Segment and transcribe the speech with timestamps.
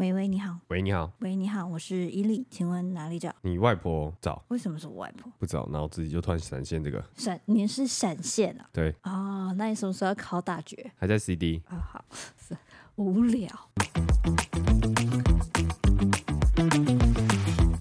[0.00, 0.56] 喂喂，你好。
[0.68, 1.12] 喂，你好。
[1.18, 3.30] 喂，你好，我是伊利，请问哪里找？
[3.42, 4.42] 你外婆找？
[4.48, 5.30] 为什么是我外婆？
[5.38, 7.04] 不找，然后自己就突然闪现这个。
[7.14, 7.38] 闪？
[7.44, 8.64] 你是闪现啊？
[8.72, 8.94] 对。
[9.02, 10.90] 哦，那你什么时候要考大学？
[10.96, 11.62] 还在 CD。
[11.66, 12.04] 啊、哦，好，
[12.48, 12.56] 是
[12.96, 13.46] 无聊。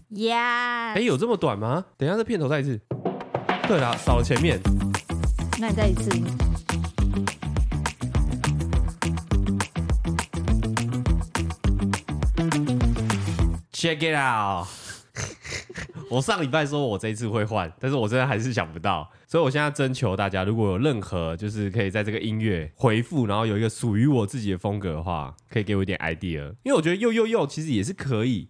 [0.10, 0.92] 呀！
[0.96, 1.86] 哎，有这么短吗？
[1.96, 2.78] 等一下，这片头再一次。
[3.66, 4.60] 对啦，少了前面。
[5.58, 6.49] 那你再一次。
[13.80, 14.68] Check it out！
[16.12, 28.50] 我上礼拜说我这一次会换，但是我真的还是想不到，所以我现在征求大家，如果有任何就是可以在这个音乐回复，然后有一个属于我自己的风格的话，可以给我一点 idea，因为我觉得又又又其实也是可以。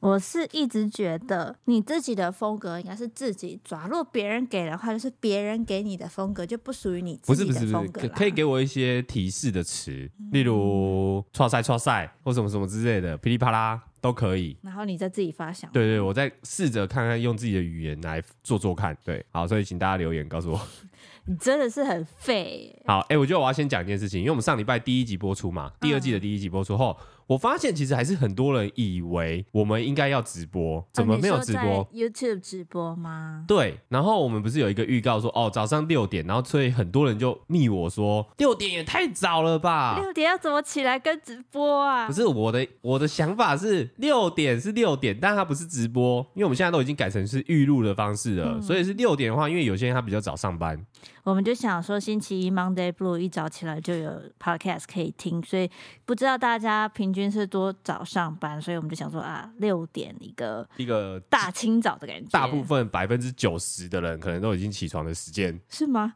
[0.00, 8.00] 我是一直觉得你自己的风格应该是自己抓，如果别人给的话，就是别人给你的风格就不属于你自己的风格。
[8.00, 14.56] 不是不是不是，可以给我一些提示的词，嗯、例如“唰赛唰赛”或什么什么之类的，噼里啪啦都可以。
[14.62, 15.70] 然后你再自己发想。
[15.72, 18.96] 对，对对，我再试着看看用自己的语言来做做看。
[19.04, 20.60] 对，好，所以请大家留言告诉我。
[21.26, 22.74] 你真的是很废。
[22.86, 26.96] 好，哎、欸，我觉得我要先讲一件事情，因为我们上礼拜第一集播出嘛，第二季的第一集播出后。
[27.00, 31.80] 嗯我发现其实还是很多人以为我们应该要直播，怎么没有直播？
[31.80, 33.44] 啊、YouTube 直播吗？
[33.48, 39.98] 对，然后我们不是有一个预告说哦，早上六点，然后所以很多人就密我说六点也太早了吧？
[40.00, 42.06] 六点要怎么起来跟直播啊？
[42.06, 50.80] 不是我的我的想法是六点是六点，但它不是直播，因为我们现在都已经改成是预录的方式了，嗯、所以是六点的话，因为有些人他比较早上班。
[51.26, 55.68] 我们就想说，星期一 Monday Blue 一早起来就有 Podcast 可以听，所以
[56.04, 62.28] 不知道大家平均是多早上班，所以我们就想说啊，六点一个一个大清早的感觉。
[62.30, 66.14] 大部分百分之九十的人可能都已经起床的时间，是吗？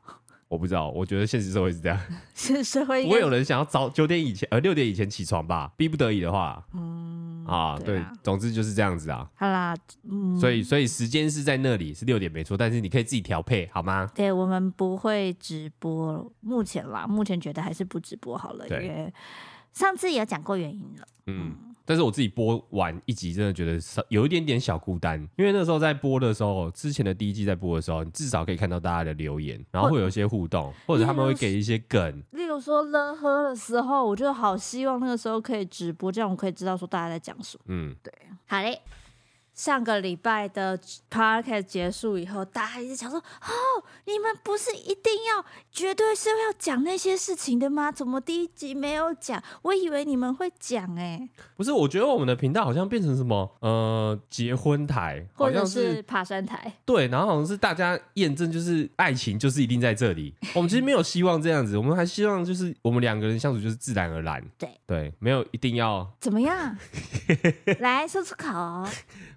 [0.50, 1.98] 我不知道，我觉得现实社会是这样，
[2.34, 5.72] 现实社会不会有人想要早九点以前呃六点以前起床吧？
[5.76, 7.46] 逼不得已的话，嗯。
[7.46, 9.28] 啊，对，对，总之就是这样子啊。
[9.36, 9.74] 好啦，
[10.08, 14.08] 嗯，所以所以时间是在那里，是六点没错，但是你可以自己调配，好吗？
[14.14, 19.12] 对，我们不会直播，目前啦，目前觉得还是不直播好了，因为
[19.72, 21.54] 上次也讲过原因了，嗯。
[21.64, 23.76] 嗯但是我自己播完一集，真的觉得
[24.10, 32.22] 有一点点小孤单，因为那时候在播的时候，之前的第一季在播的时候，你至少可以看到大家的留言，然后会有一些互动，或者他们会给一些梗。
[32.30, 37.64] 例如说了喝的时候，我就好希望那个时候可以直播，这样我可以知道说大家在讲什么。
[37.66, 38.14] 嗯，对，
[38.46, 38.80] 好嘞。
[39.60, 47.92] 上个礼拜的 podcast 结束以后，大家一直想说：“哦，你们不是一定要绝对是要讲那些事情的吗？
[47.92, 49.42] 怎么第一集没有讲？
[49.60, 51.28] 我以为你们会讲哎。”
[51.58, 56.72] 不是，我觉得我们的频道好像变成什么呃结婚台，或者是爬山台。
[56.86, 60.34] 对，然后好像是大家验证，就是爱情就是一定在这里。
[60.56, 64.42] 我们其实没有希望这样子，我们还希望就是我们两个人相处就是自然而然。
[64.56, 66.74] 对对，没有一定要怎么样？
[67.80, 68.48] 来说出口。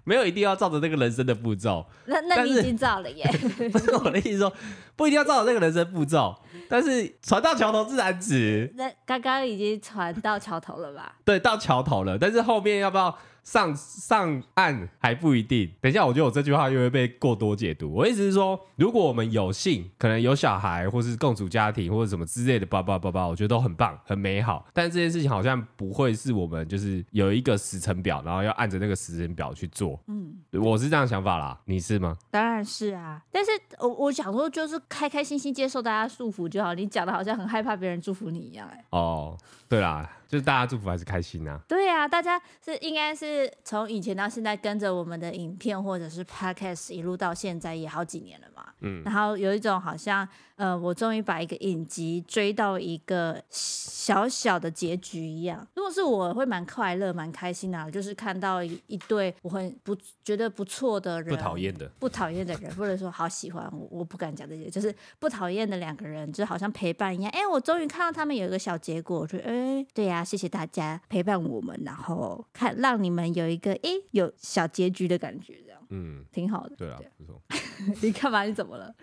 [0.06, 3.24] 没 有一定要照着那个人生的步骤，那那你已经照了耶。
[3.72, 4.52] 不是我的意思说，
[4.96, 6.34] 不一定要照着那个人生步骤，
[6.68, 8.72] 但是船到桥头自然直。
[8.76, 11.16] 那刚刚已经船到桥头了吧？
[11.24, 13.18] 对，到桥头了，但是后面要不要？
[13.44, 15.70] 上上岸还不一定。
[15.80, 17.92] 等一下，我觉得我这句话又会被过多解读。
[17.92, 24.66] 我意思是说，如果我们有幸，可能有小孩，或是共组家庭，或者什么之类的，叭叭叭叭，我觉得都很棒，很美好。
[24.72, 30.00] 但这件事情好像不会是我们就是有一个时程表，然后要按着那个时程表去做。
[30.06, 31.60] 嗯，我是这样想法啦。
[31.66, 32.16] 你是吗？
[32.30, 33.22] 当然是啊。
[33.30, 36.72] 但是我我想说，就是开开心心接受大家祝福就好。
[36.72, 38.84] 你讲的好像很害怕别人祝福你一样，欸，哎。
[38.90, 39.36] 哦，
[39.68, 40.10] 对啦。
[40.28, 41.60] 就是大家祝福还是开心啊？
[41.68, 48.66] 对呀、啊，大家是应该是从以前到现在跟着我们的影片或者是 podcast 一路到现在也好几年了嘛。
[48.80, 50.28] 嗯，然后有一种好像。
[50.56, 55.66] 呃，我终于把一个影集追到一个小小的结局一样。
[55.74, 67.30] 如果是我会蛮快乐、蛮开心的、啊，就是看到一,一对我很不觉得不错的人，不讨厌的，不讨厌的人，或者说好喜欢我，我不敢讲这些，就是不讨厌的两个人，就好像陪伴一样。
[67.32, 76.76] 哎，我终于看到他们有一个小结果，我说，哎，对呀、啊，谢谢大家陪伴我们，然后看让你们有一个哎有小结局的感觉，这样，嗯，挺好的。
[76.76, 77.42] 对啊，不错。
[78.00, 78.44] 你干嘛？
[78.44, 78.94] 你怎么了？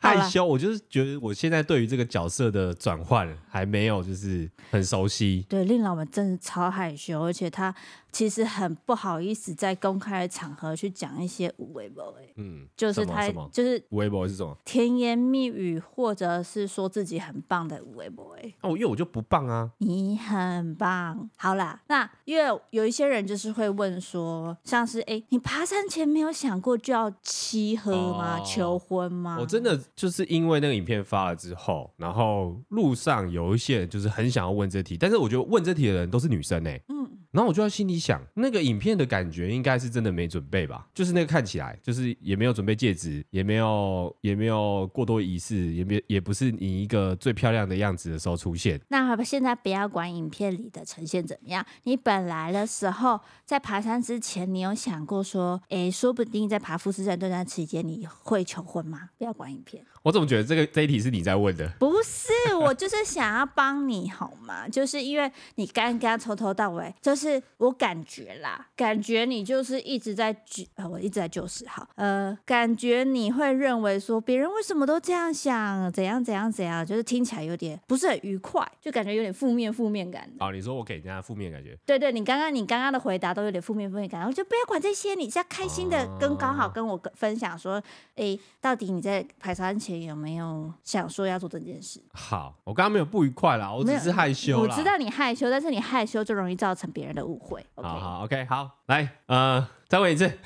[0.00, 5.44] 害羞，我就是觉得我现在对于这个角色的转换还没有就是很熟悉。
[5.48, 7.74] 对，令老们真的超害羞，而且他。
[8.10, 14.56] 其实很不好意思在公开的场合去讲一些无微博，嗯，就是他就是无微博是什么？
[14.64, 21.28] 甜言蜜语，或者是说自己很棒的无微博，哦，因为我就不棒啊，你很棒。
[21.36, 28.38] 好啦，那因为有一些人就是会问说，像是哎，你爬山前没有想过就要七喝吗？
[28.38, 29.36] 哦、求婚吗？
[29.38, 37.06] 我真的就是因为那个影片发了之后，然后路上有一些人就是很想要问这题，但是我觉得问这题的人都是女生哎，嗯。
[37.30, 40.86] 然后我就在心里想，那个影片的感觉应该是真的没准备吧？
[40.94, 48.80] 就是那个看起来就是也没有准备戒指，也没有也没有过多仪式，也没也不是你一个最漂亮的样子的时候出现。
[48.88, 59.10] 那好吧，现在不要管影片里的呈现怎么样，你本来的时候在爬山之前，你有想过说，哎，说不定在爬富士山这段期间你会求婚吗？
[59.18, 59.84] 不要管影片。
[60.02, 61.68] 我怎么觉得这个这一题是你在问的？
[61.78, 64.68] 不是，我就是想要帮你好吗？
[64.68, 80.28] 就是因为你刚刚从头到尾，就是我感觉啦，感觉你就是一直在举，呃，我一直在就是好，呃，感觉你会认为说别人为什么都这样想，怎样怎样怎样，就是听起来有点不是很愉快，就感觉有点负面负面感。
[80.40, 81.76] 哦，你说我给人家负面感觉？
[81.86, 87.82] 对对，你刚刚你刚刚的回答都有点负面负面感，我就不要管这些，你是要开心的跟刚好跟我分享说，
[88.16, 92.00] 哎，到底你在排山前有没有想说要做这件事？
[92.12, 94.58] 好，我刚刚没有不愉快啦，我只是害羞。
[94.60, 97.64] 我知道你害羞，但是你害羞就容易造成别人的误会。
[97.82, 100.30] 好好，OK，好，来，呃，再问一次。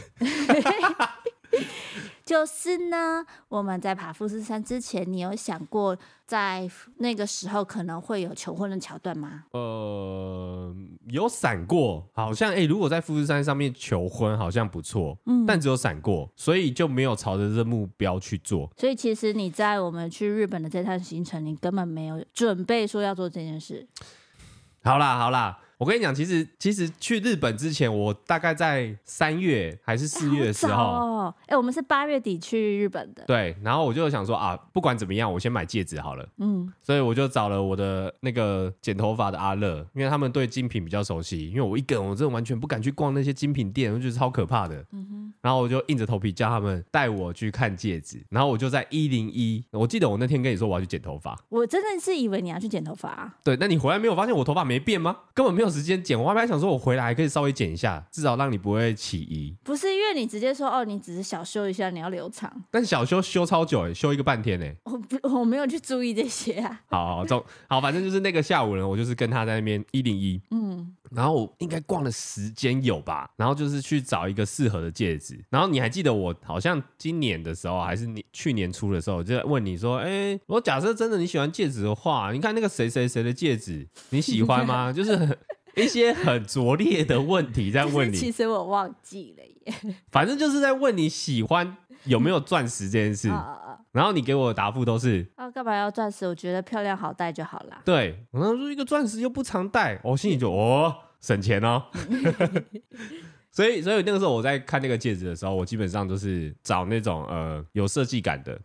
[2.25, 5.95] 就是呢，我们在爬富士山之前，你有想过
[6.25, 9.45] 在那个时候可能会有求婚的桥段吗？
[9.51, 10.75] 呃，
[11.09, 18.71] 有闪过，好像哎、欸，如果在富士山上面求婚，好像不错，嗯，但只有闪过，所以就没有朝着这目标去做。
[18.79, 23.87] 所以其实你在我们去日本的这趟行程，你根本没有准备说要做这件事。
[24.85, 25.59] 好啦，好啦。
[25.83, 33.25] 我跟你讲，其实其实去日本之前，我大概在三月还是四月的时候，哎、哦欸，我们是八月底去日本的。
[33.27, 36.25] 对，然后我就想说啊，不管怎么样，我先买戒指好了。
[36.39, 41.49] 嗯，所以我就找了我的那个剪头发的阿乐，因为他们对精品比较熟悉。
[41.49, 44.77] 因为我一个人，我真的完全不敢去逛那些精品店，我觉得超可怕的。
[44.93, 45.33] 嗯哼。
[45.41, 53.35] 然后我就硬着头皮叫他们带我去看戒指，然后我就在一零一，我记得我那天跟你说我要去剪头发，我真的是以为你要去剪头发啊。
[53.43, 55.17] 对，那你回来没有发现我头发没变吗？
[55.35, 55.72] 根本没有。
[55.73, 59.57] 时间剪，我还本来想说，我回来还可以稍微剪一下，至少让你不会起疑。
[59.65, 62.53] 不是因为你直接说哦，你只是小修一下，你要留长。
[62.71, 64.77] 但小修修超久哎，修一个半天哎。
[64.85, 66.81] 我不，我没有去注意这些啊。
[66.89, 67.25] 好
[67.69, 75.43] 好反正就是那个下午呢，我就是跟他在那边一零一，嗯，然后我应该逛的时间有吧，然后就是去找一个适合的戒指。
[75.51, 84.91] 然后你还记得我好像今年的时候，还是你去年初的时候，就在问你说，哎、欸，我假设真的你喜欢戒指的话，你看那个谁谁谁的戒指，你喜欢吗？
[84.93, 85.39] 就是很。
[85.75, 89.95] 一些很拙劣的问题在问你， 其实我忘记了耶。
[90.11, 93.29] 反正就是在问你喜欢有没有钻石这件事，
[93.93, 96.27] 然后你给我的答复都是啊，干嘛要钻石？
[96.27, 97.81] 我觉得漂亮好戴就好啦。
[97.85, 101.85] 对，然后说一个钻石又不常戴，我心里就 哦，省钱哦。
[103.53, 108.59] 所以，所以那个时候我在看那个戒指的时候，我基本上都是找那种呃有设计感的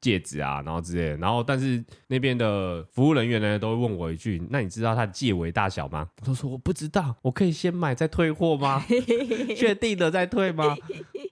[0.00, 1.16] 戒指啊，然后之类的。
[1.16, 8.82] 然后，但是那边的服务人员呢，都会问我一句：“那你知道它的戒围大小吗？”我都说我不知道，我可以先买再退货吗？
[9.56, 10.76] 确定了再退吗？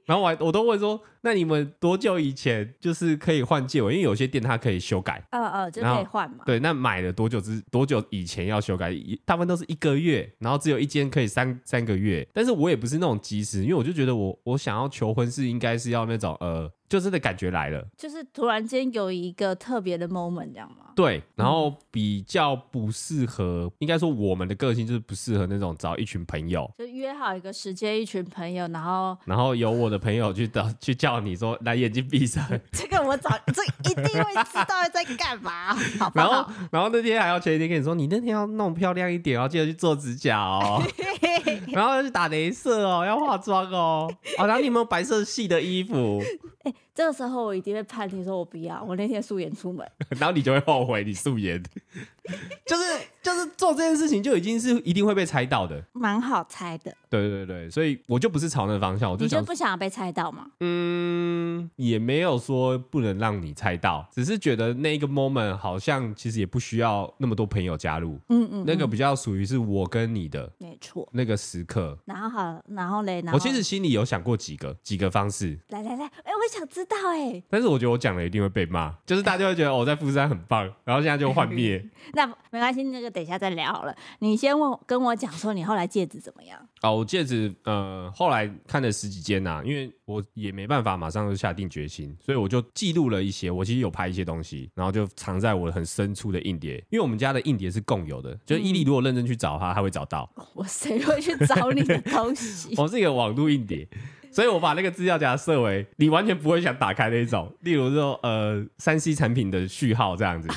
[0.05, 1.01] 然后我还我都问说。
[1.23, 3.95] 那你们多久以前就是可以换戒围？
[3.95, 6.45] 因为有些店它可以修改，呃呃，就可以换嘛。
[6.47, 8.95] 对，那买了多久之多久以前要修改？
[9.25, 12.25] 大部分都是一个月，然后只有一间可以三三个月。
[12.33, 16.71] 但是我也不是那种及时，因为我就觉得我我想要求婚是应该是要那种呃。
[16.89, 20.93] 就是的感觉来了，就是突然间有一个特别的 moment，这样吗？
[20.95, 36.27] 对，然后比较不适合，嗯、应该说我们的个性就是不适合那种找一群朋友，就约好一个时间，一群朋友，然后然后由我的朋友去找去叫你说来眼睛闭上，这 个我早 这一定会知道在干嘛，好不好？
[36.27, 40.83] 然后然后那天还要前一天跟你说，你那天要弄漂亮一点，要记得去做指甲哦，
[41.73, 44.09] 然后要去打镭射哦，要化妆哦，
[44.39, 46.23] 哦，然后你有没有白色系的衣服？
[46.71, 48.83] 欸这个时候我一定会判定说，我不要。
[48.83, 49.87] 我那天素颜出门，
[50.19, 51.63] 然后你就会后悔你素颜，
[52.67, 52.83] 就是
[53.23, 56.95] 就是做这件事情就已经是一定会被猜到的，蛮好猜的。
[57.11, 60.47] 对对对，所以我就不是朝那个方向，我就想你就不想要被猜到吗？
[60.61, 68.15] 嗯，也没有说不能让你猜到，只是觉得那个 moment 好像其实也不需要那么多朋友加入。
[68.29, 71.99] 嗯嗯，嗯，那个比较属于是我跟你的，没错，那个时刻。
[72.07, 75.59] 然后好，然后嘞，我其实心里有想过几个几个方式。
[75.69, 76.87] 来来来，哎，我想知。
[76.87, 81.85] 道哎，但是我觉得我讲了一定会被骂，就是大家会觉得我在富士山很棒，然后现在就幻灭。
[82.15, 83.93] 那没关系，那个等一下再聊好了。
[84.21, 86.57] 你先问跟我讲说，你后来戒指怎么样？
[86.83, 93.51] 哦，我戒指呃，后来看了十几间呐，因为我也没办法马上就下定决心，所以我就记录了一些。
[93.51, 100.31] 我其实有拍一些东西，然后就藏在我很深处的硬碟，因为我们家的硬碟是共有的，就是伊利如果认真去找他，他会找到。
[100.55, 102.75] 我谁会去找你的东西？
[102.79, 103.89] 我是一个网路硬碟。
[104.31, 110.49] 所以我把那个资料夹设为你完全不会想打开那种，例如说呃三 C 产品的序号这样子，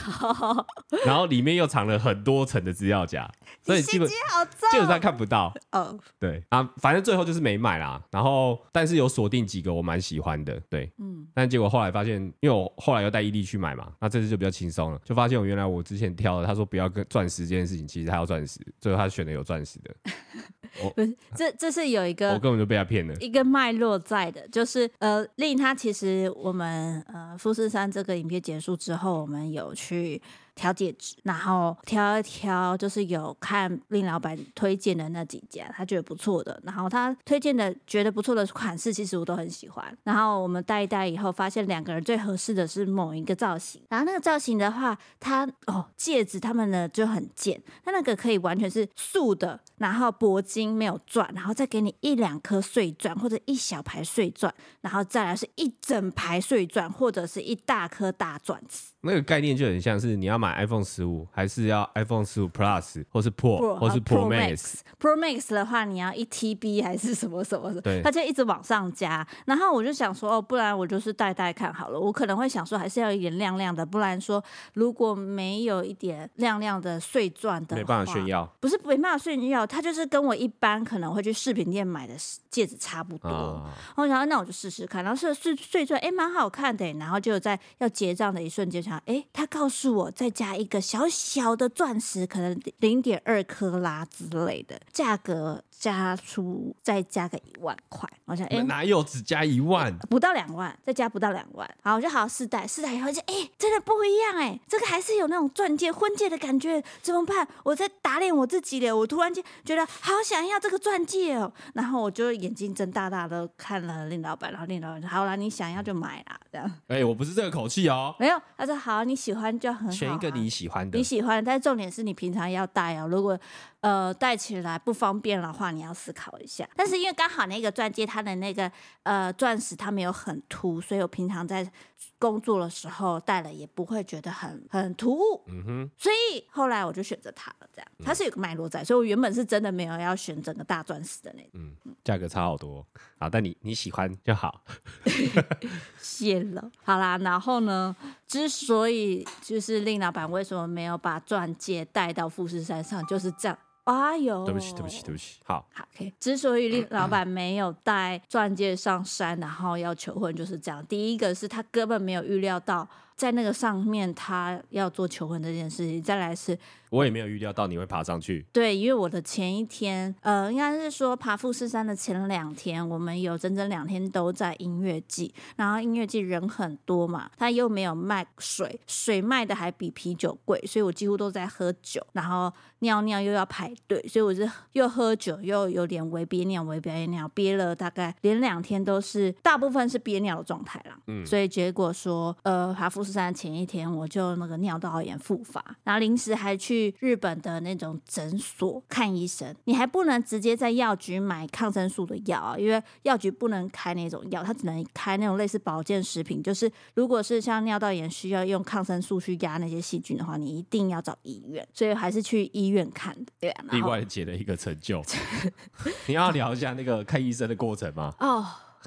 [1.05, 3.29] 然后里面又藏了很多层的资料夹，
[3.63, 5.53] 所以基本基本上看不到。
[5.71, 6.43] 哦，对。
[6.49, 8.01] 啊，反正最后就是没买啦。
[8.11, 19.95] 然后但是有锁定几个我蛮喜欢的，对，嗯，但结果后来发现，因为我后来又带伊利去买嘛，那这次就比较轻松了，就发现我原来我之前挑的，他说不要跟钻石这件事情，其实他要钻石，最后他选的有钻石的。
[20.95, 23.13] 不是，这这是有一个，我根本就被他骗了。
[23.15, 30.21] 一个落在的，就是呃，令他其实我们呃富士山这个影片结束之后，我们有去。
[30.59, 36.59] 挑戒指，然后挑一挑，就是有看林老板推荐的那几家，他觉得不错的。
[36.65, 39.97] 然后他推荐的觉得不错的款式，其实我都很喜欢。
[40.03, 43.81] 然后我们戴一戴以后，发现两个人最合适的是某一个造型。
[43.87, 58.89] 然后那个造型的话，它哦戒指他们呢就很贱，它那个可以完全是素的，然后铂金没有钻，然后再给你一两颗碎钻或者一小排碎钻，然后再来是一整排碎钻或者是一大颗大钻石。
[59.01, 64.79] 那个概念就很像是你要买 iPhone 十五，还是要 iPhone 十五 Plus，或是 Pro，, Pro 或是 Pro Max。
[64.99, 67.79] Pro Max 的话，你要一 TB 还是什么什么的？
[67.79, 69.25] 对，它就一直往上加。
[69.45, 71.97] 然后我就想说，哦，不然我就是戴戴看好了。
[71.97, 78.45] 我可能会想说，还是要一点亮亮的，不然说如果没有一点亮亮的碎钻的，没办法炫耀。
[78.59, 82.13] 不是没办法炫耀，它就是跟我一般可能会去饰品店买的
[82.49, 83.65] 戒指差不多。
[83.95, 85.01] 然后那我就试试看。
[85.01, 86.91] 然后是碎碎钻，哎，蛮好看的。
[86.95, 88.83] 然后就在要结账的一瞬间。
[89.05, 98.09] 哎，他告诉我再加一个小小的钻石，可能零点二克拉之类的，价格加出再加个一万块。
[98.25, 99.95] 我想，哎，哪有只加一万？
[100.09, 101.69] 不到两万，再加不到两万。
[101.81, 107.47] 好，我就好好试戴，试戴以后就，哎，真的不一样，哎，这个还是有那种钻戒、婚戒的感觉，怎么办？
[107.63, 116.71] 我在打脸我自己了，我突然间觉得好想要这个钻戒哦，然后我就眼睛睁大大的看了林老板，然后林老板说，好啦，你想要就买啦，这样。
[116.87, 118.79] 哎，我不是这个口气哦，没有，他说。
[118.79, 119.91] 好，你喜欢就很好，啊。
[119.91, 123.09] 选一个你喜欢的，你喜欢，但是重点是你平常要戴哦。
[123.09, 123.37] 如果
[123.81, 126.67] 呃戴起来不方便的话，你要思考一下。
[126.75, 128.71] 但是因为刚好那个钻戒它的那个
[129.03, 131.69] 呃钻石它没有很凸，所以我平常在
[132.17, 135.43] 工作的时候戴了也不会觉得很很突兀。
[135.47, 135.91] 嗯哼。
[135.97, 141.51] 所以后来我就选择它了，这样它是有个脉络在，所以我原本是真的没有要选整个大钻石的那种。
[141.53, 142.85] 嗯，价格差好多
[143.17, 144.63] 啊，但你你喜欢就好。
[145.99, 147.95] 谢了，好啦，然后呢，
[148.27, 153.57] 之所以就是令老板为什么没有把钻戒带到富士山上，就是这样。
[153.85, 155.39] 哎呦，对不起，对不起，对不起。
[155.43, 156.11] 好，好，okay.
[156.19, 160.85] 之所以令老板没有带钻戒上山，然后要求婚，就是这样。
[160.85, 162.87] 第一个是他根本没有预料到。
[163.15, 166.01] 在那个上面，他要做求婚这件事情。
[166.01, 166.57] 再来是，
[166.89, 168.45] 我也没有预料到你会爬上去。
[168.51, 175.33] 对，因为我的前一天，呃，应该是说爬富士山的前两天，我们有整整两天都在音乐季。
[175.55, 182.05] 然后音乐季人很多嘛，他又没有卖水，水卖的还比啤酒贵，所以我几乎都在喝酒。
[182.13, 190.97] 然后尿尿又要排队，所以我是又喝酒又有点微憋尿，微憋尿，憋了大概连两天都是，大部分是憋尿的状态啦。
[191.07, 199.55] 嗯，所以结果说，呃，爬富士山前一天我就那个尿道炎复发，然后临时还去日本的那种诊所看医生。
[199.65, 206.41] 你还不能直接在药局买抗生素的药啊，因为药局不能开那种药，它只能开那种类似保健食品。
[206.41, 211.67] 就是如果是像尿道炎需要用抗生素去压那些细菌的话，你一定要找医院。
[211.73, 213.31] 所以还是去医院看的。
[213.39, 215.03] 对啊，另外解了一个成就。
[216.07, 218.13] 你要聊一下那个看医生的过程吗？
[218.19, 218.45] 哦。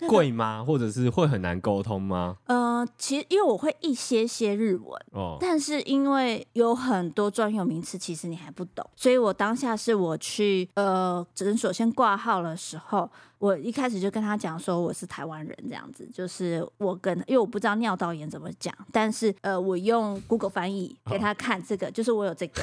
[0.09, 0.64] 贵吗？
[0.64, 2.37] 或者是会很难沟通吗？
[2.47, 13.11] 呃，其实因为我会一些些日文，哦，但是因为有很多专有名词，其实你还不懂，所以我当下是我去呃诊所先挂号的时候。
[13.43, 22.63] 我一开始就跟他讲说我是台湾人这样子，就是我跟，因为我不知道尿道炎怎么讲，但是呃，我用 Google 翻译给他看这个，就是我有这个，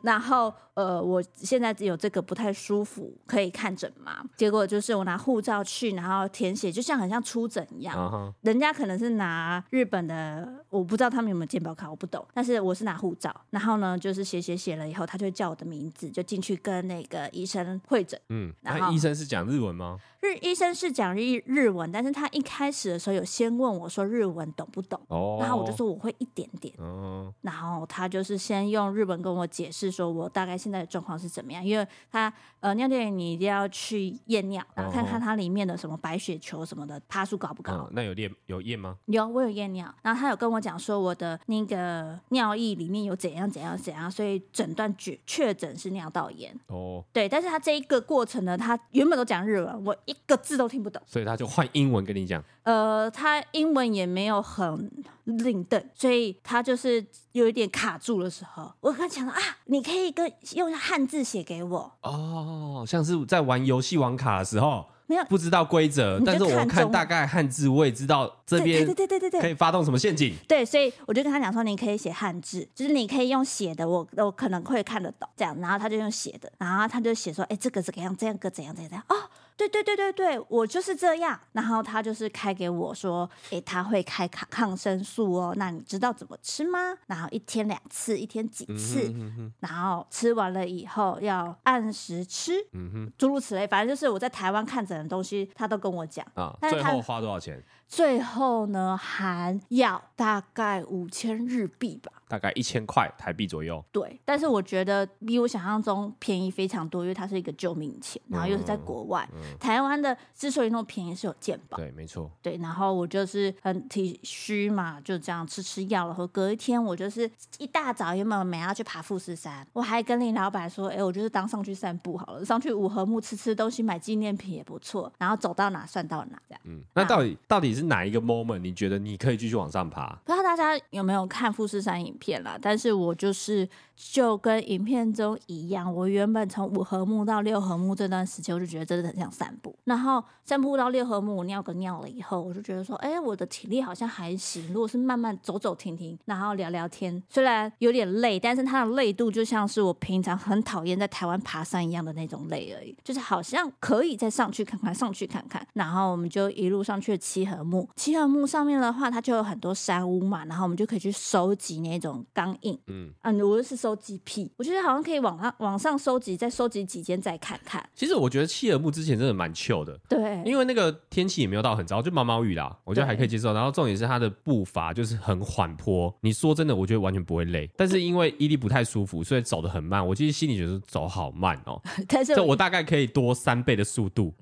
[0.00, 4.24] 然后呃，我现在只有这个不太舒服，可以看诊吗？
[4.34, 19.98] 结果就是我拿护照去，然后填写，就像很像出诊一样，人家可能是拿日本的，我不知道他们有没有健保卡，我不懂，但是我是拿护照，然后呢，就是写写写了以后，他就叫我的名字，就进去跟那个医生会诊，嗯，然后医生是讲日文吗？
[20.24, 37.72] 日医生是讲日日文，但是他一开始的时候有先问我说日文懂不懂，哦、然后我就说我会一点点，嗯、然后他就是先用日文跟我解释说我大概现在的状况是怎么样，因为他呃尿垫你一定要去验尿，然后看看它里面的什么白血球什么的，趴数高不高？
[37.74, 38.96] 嗯、那有验有验吗？
[39.06, 46.58] 有，我有验尿，然后他有跟我讲讲说我的那个尿液里面有怎样怎样怎样，所以诊断确确诊是尿道炎。
[46.68, 52.42] 哦，对，但是他这一个过程呢，他原本都讲日文，我一个字都听不懂，所以他就换英文跟你讲。
[52.62, 54.90] 呃，他英文也没有很
[55.24, 61.92] 轮转，所以他就是有一点卡住的时候，我跟他讲啊，你可以跟用汉字写给我。
[62.02, 64.86] 哦，像是在玩游戏网卡的时候。
[65.06, 70.34] 没有不知道规则，但是我看大概汉字，我也知道这边对对对对对可以发动什么陷阱。
[70.48, 75.54] 对，所以我就跟他讲说，你可以写汉字，就是你可以用写的，我我可能会看得懂这样。
[75.60, 79.28] 然后他就用写的，然后他就写说，哎，这个怎样，这样个怎样怎样怎样哦。
[79.56, 81.38] 对对对对对，我就是这样。
[81.52, 85.54] 然后他就是开给我说，诶，他会开抗抗生素哦。
[85.56, 86.78] 那你知道怎么吃吗？
[87.06, 89.08] 然后一天两次，一天几次？
[89.08, 92.54] 嗯哼嗯哼，然后吃完了以后要按时吃。
[92.72, 96.26] 嗯哼，诸如此类，反正就是我在台湾看诊的东西，他都跟我讲。
[96.34, 97.62] 啊，最后花多少钱？
[97.94, 102.10] 最后呢，还要大概五千日币吧。
[102.26, 103.84] 大概一千块台币左右。
[103.92, 109.28] 对，但是我觉得比我想象中便宜非常多，因为它是一个救命钱，然后又是在国外。
[109.34, 111.78] 嗯嗯、台湾的之所以那么便宜，是有健保。
[111.78, 112.28] 对，没错。
[112.42, 125.12] 对，然后我就是很体虚嘛，就这样吃吃药，了后隔一天我就是一大早原本没要去爬富士山，我还跟林老板说，哎，我就是当上去散步好了，上去五合目吃吃东西，买纪念品也不错。
[125.18, 126.60] 然后走到哪算到哪，这样。
[126.64, 128.58] 嗯，那到底到底是哪一个 moment？
[128.58, 130.18] 你觉得你可以继续往上爬？
[130.24, 132.58] 不知道大家有没有看富士山影片啦？
[132.60, 133.68] 但是我就是。
[133.96, 139.74] 就跟影片中一样，我原本从五合目到六合目这段时间，我就觉得真的很想散步。
[139.84, 144.72] 然后散步到六合目，我尿个尿了以后，我就觉得说，哎，我的体力好像还行。
[144.72, 155.64] 如果是慢慢走走停停，然后聊聊天，虽然有点累，但是它的累度就像是我平常很讨厌在台湾爬山一样的那种累而已，就是好像可以再上去看看，上去看看。
[155.74, 162.76] 然后我们就一路上去七合目，七合目上面的话，它就有很多山屋嘛，然后我们就可以去收集那种钢印。
[162.88, 163.83] 嗯，啊，如果是。
[163.84, 167.86] 收集癖，我觉得好像可以往上往上收集，再收集几间再看看。
[167.94, 169.52] 其实我觉得七合目之前真的蛮
[169.84, 173.52] 的，对，因为那个天气也没有到很糟，就毛毛雨啦，我觉得还可以接受。
[173.52, 177.68] 然后重点是它的步伐就是很缓坡，你说真的，我觉得完全不会累。
[177.76, 180.06] 但是因为伊利不太舒服，所以走得很慢。
[180.06, 184.32] 我其实心里觉得走好慢哦， 但是，我大概可以多三倍的速度。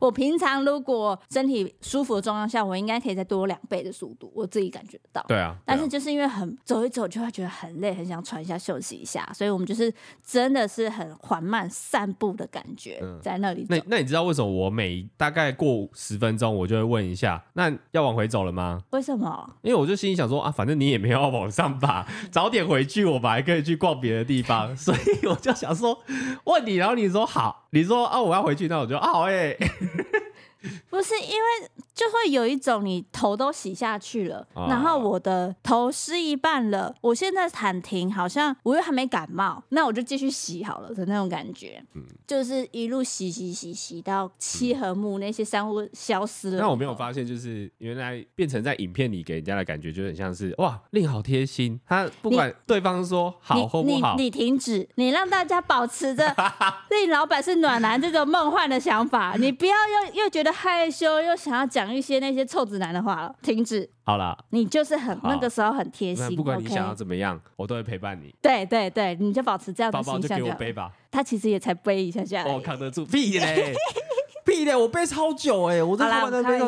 [0.00, 5.24] 我平常如果身体舒服的状况下，我应该可以再多两倍的速度，我自己感觉得到。
[5.28, 9.92] 对啊，但是就是因为很走一走就会觉得很累，很想喘一下休息一下，所以我们就是
[10.24, 13.66] 真的是很缓慢散步的感觉，嗯、在那里。
[13.68, 18.82] 那那你知道为什么我每大概过十分钟我就会问一下，那要往回走了吗？
[18.90, 19.50] 为什么？
[19.62, 25.98] 因为我就心里想说啊，反正你也没有要往上爬， 早点回去，我们还可以去逛别的地方，所以我就想说
[26.44, 29.56] 问你，然后你说好，你说啊我要回去，那我就啊好哎。
[30.90, 31.70] 不是因为。
[31.98, 36.94] 就会有一种你头都洗下去了，哦、然后我的头湿一半了。
[37.00, 41.82] 我现在喊停，好像我又还没感冒，那我就继续洗好了的那种感觉。
[41.96, 46.58] 嗯，就是一路洗洗洗洗到七和木那些山屋消失了。
[46.58, 51.80] 那我没有发现，就是原来变成在影片里给人家的感觉，就很像是哇，令好贴心。
[51.84, 56.32] 他不管对方说好或不好，你，你，你停止，你让大家保持着
[56.90, 61.88] 令老板是暖男这种梦幻的想法，你不要又又觉得害羞，又想要讲。
[61.88, 63.88] 一些那些臭直男的话了，停止。
[64.04, 68.32] 好了，你就是很那个时候很贴心，不管你想要怎么样，我都会陪伴你。
[68.40, 70.14] 对对对，你就保持这样的形象。
[70.14, 70.92] 包包就给我背吧。
[71.10, 73.04] 他其实也才背一下下，我扛得住。
[73.06, 73.74] 屁嘞，
[74.44, 76.66] 屁嘞，我背超久哎，我在后面背到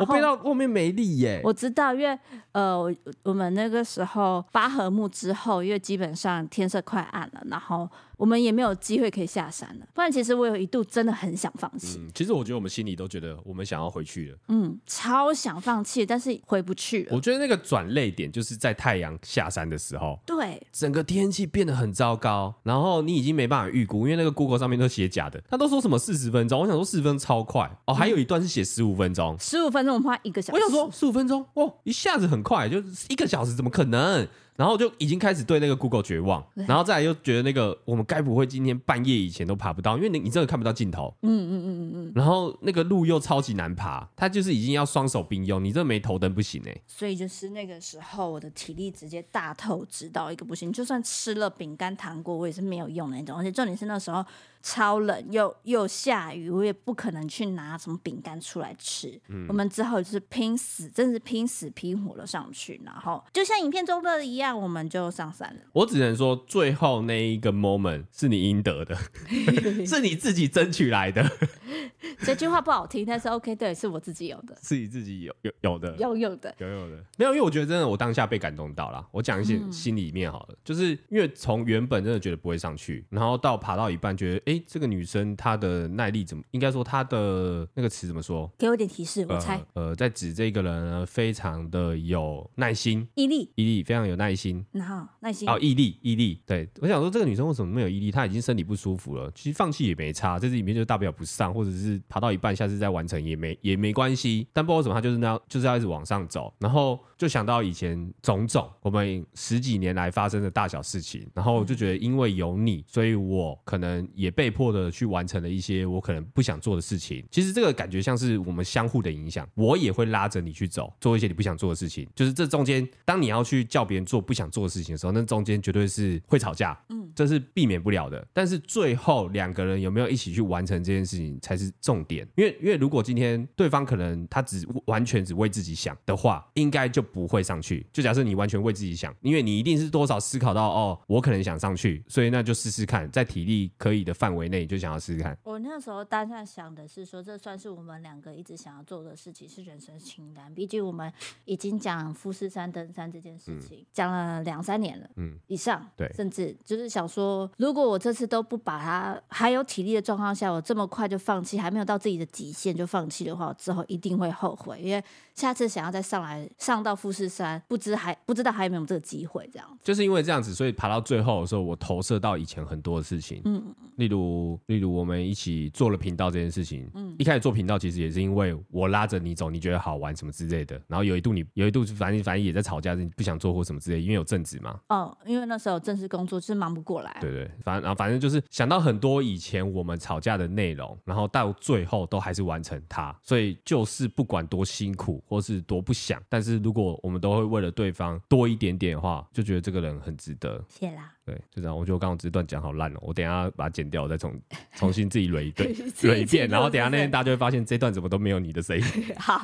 [0.00, 1.40] 我背到后面没力耶。
[1.44, 2.18] 我知道，因为
[2.52, 2.82] 呃，
[3.22, 7.88] 我们那个时候八合木之后，因为基本上天色快暗了，然后。
[8.16, 11.98] 我们也没有机会可以下山了，不然其实我有一度真的很想放弃。
[12.00, 14.38] 嗯，其实我觉得我们心里都觉得我们想要回去了。
[14.48, 17.08] 嗯，超想放弃，但是回不去了。
[17.14, 20.18] 我觉得那个转泪点就是在太阳下山的时候。
[20.24, 30.58] 对，整个天气变得很糟糕，然后你已经没办法预估，因为那个 Google 上面都写假的，他都说什么四十分钟，我想说四十分钟超快哦，还有一段是写十五分钟，十五分钟我们花一个小时。
[30.58, 34.26] 我想说十五分钟哦，一下子很快，就一个小时怎么可能？
[34.56, 41.12] 然后就已经开始对那个 Google 绝望，然后再来又觉得那个我们该不会今天半夜以前都爬不到，因为你你真的看不到尽头。
[41.22, 42.12] 嗯嗯嗯嗯嗯。
[42.14, 46.80] 然后那个路又超级难爬，它就是已经要双手并用，你这没头灯不行哎。
[46.86, 53.36] 所以就是那个时候，我的体力直接大透支到一个不行，就算吃了饼干糖果，我也是没有用的那种。
[53.36, 54.24] 而且重点是那时候
[54.66, 59.20] 超冷又又下雨，我也不可能去拿什么饼干出来吃。
[59.28, 59.44] 嗯。
[59.46, 64.58] 我们之后就是拼死，真是拼死拼活的上去，然后就像影片中的一样。
[64.58, 65.60] 我们就上山了。
[65.72, 68.96] 我只能说，最后那一个 moment 是你应得的，
[69.84, 71.28] 是你自己争取来的。
[72.24, 79.06] 这句话不好听，但是 OK，对，是我自己有的，是你自己有有有的，有有的，有有的，没有，因为我觉得真的，我当下被感动到了。
[79.10, 88.50] 我讲一些心里面好了，嗯、就是因为从原本真的觉得不会上去，然后到爬到一半，觉得哎、欸，这个女生她的耐力怎么，应该说她的那个词怎么说？
[88.58, 89.56] 给我点提示，我猜。
[89.74, 96.40] 呃，呃在指这个人呢，非常的有耐心，毅力，毅力非常有耐心，然后耐心哦，毅力，毅力。
[96.46, 98.10] 对，我想说这个女生为什么没有毅力？
[98.10, 104.46] 她已经身体不舒服了，其实放弃也没差，这次里面就大不了不上，或者是爬到一半，下次再完成也没也没关系。
[104.52, 117.24] 但不知道为什么，她就是那样，就是要一直往上走，然后就想到以前种种我们十几年来发生的大小事情，然后就觉得因为有你，所以我可能也被迫的去完成了一些我可能不想做的事情。
[117.30, 122.08] 其实这个感觉像是我们相互的影响，我也会拉着你去走，做一些你不想做的事情。
[122.14, 128.26] 就是这中间，当你要去叫别人做不想做的事情的时候，那中间绝对是会吵架，嗯，这是避免不了的。
[128.32, 132.26] 但是最后两个人有没有一起去完成这件事情才是重点。
[132.36, 137.86] 因为因为如果今天对方可能他只完全只为自己想的话，应该就不会上去。
[137.92, 145.36] 就假设你完全为自己想，因为你一定是多少思考到哦，我可能想上去，所以那就试试看，在体力可以的范围内就想要试试看。
[145.42, 150.52] 我那时候当下想的是说，这算是我们两个一直想要做的事情，是人生清单。
[150.54, 151.12] 毕竟我们
[151.44, 165.02] 已经讲富士山登山这件事情讲、嗯、了两三年了，嗯，以上，对，甚至就是想说，如果我这次都不把它还有体力的状况下，我这么快就放弃，还没有到自己的极限就放弃的话，我之后一定会后悔，因为
[165.34, 201.12] 下次想要再上来上到富士山，不知还不知道还有没有这个机会，这样就是因为这样子，所以爬到最后的时候，我投射到以前很多的事情，嗯，例如例如我们一起做了频道这件事情，嗯，一开始做频道其实也是因为我拉着你走，你觉得好玩什么之类的，然后有一度你有一度反正反正也在吵架，你不想做或什么之类，因为有正职嘛，哦，因为那时候有正式工作就是忙不过来，对对，反正然后反正就是想到很多以前我们吵架的内容，然后到最后都还是完成它，所以就是不管多辛苦或是多不想，但是如果我们都会为了对方多一点点的话，就觉得这个人很值得，谢啦。
[201.24, 201.76] 对，就这样。
[201.76, 204.38] 我觉得我刚刚这段讲好烂哦，我等一下把它剪掉，再重
[204.76, 208.84] 重新自己捋一遍捋一遍，然后等一下那天大家就会发现这段怎么都没有你的声音。
[209.18, 209.40] 好，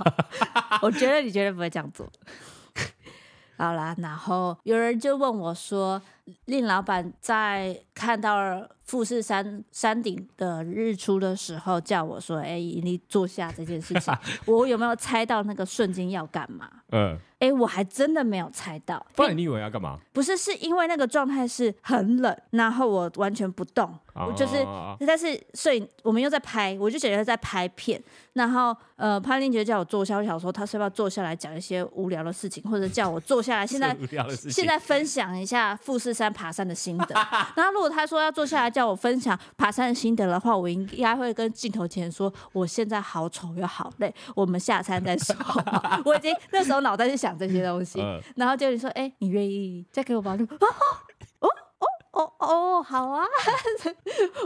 [0.83, 2.11] 我觉得你绝对不会这样做。
[3.57, 6.01] 好啦，然后有人就问我说，
[6.47, 14.13] 令老板在看到富士山山顶的日出的时候，叫我说：“哎，你坐下这件事情，
[14.47, 17.19] 我有没有猜到那个瞬间要干嘛？”嗯。
[17.41, 19.03] 哎，我还真的没有猜到。
[19.17, 19.99] 不然你以为要干嘛？
[20.13, 27.99] 不是，是因为那个状态是很冷，然后我完全不动，啊、我就是，啊、但是摄影我们又在拍，我就觉得在拍片。
[28.35, 33.97] 然后呃，潘玲杰叫我坐下，我想说他是不是要坐下来讲一些无聊的事情，或者叫我坐下来 现在
[34.51, 37.15] 现在分享一下富士山爬山的心得。
[37.57, 45.35] 然后如果他说要坐下来叫我分享爬山的心得的话，我应该会跟镜头前说，我现在好丑又好累，我们下山再说。
[46.05, 47.31] 我已经那时候脑袋就想。
[47.41, 50.45] 这些东西，嗯、然后就你说，哎，你愿意再给我保留？
[50.45, 50.67] 哦
[51.39, 51.49] 哦
[52.11, 53.25] 哦哦，好啊！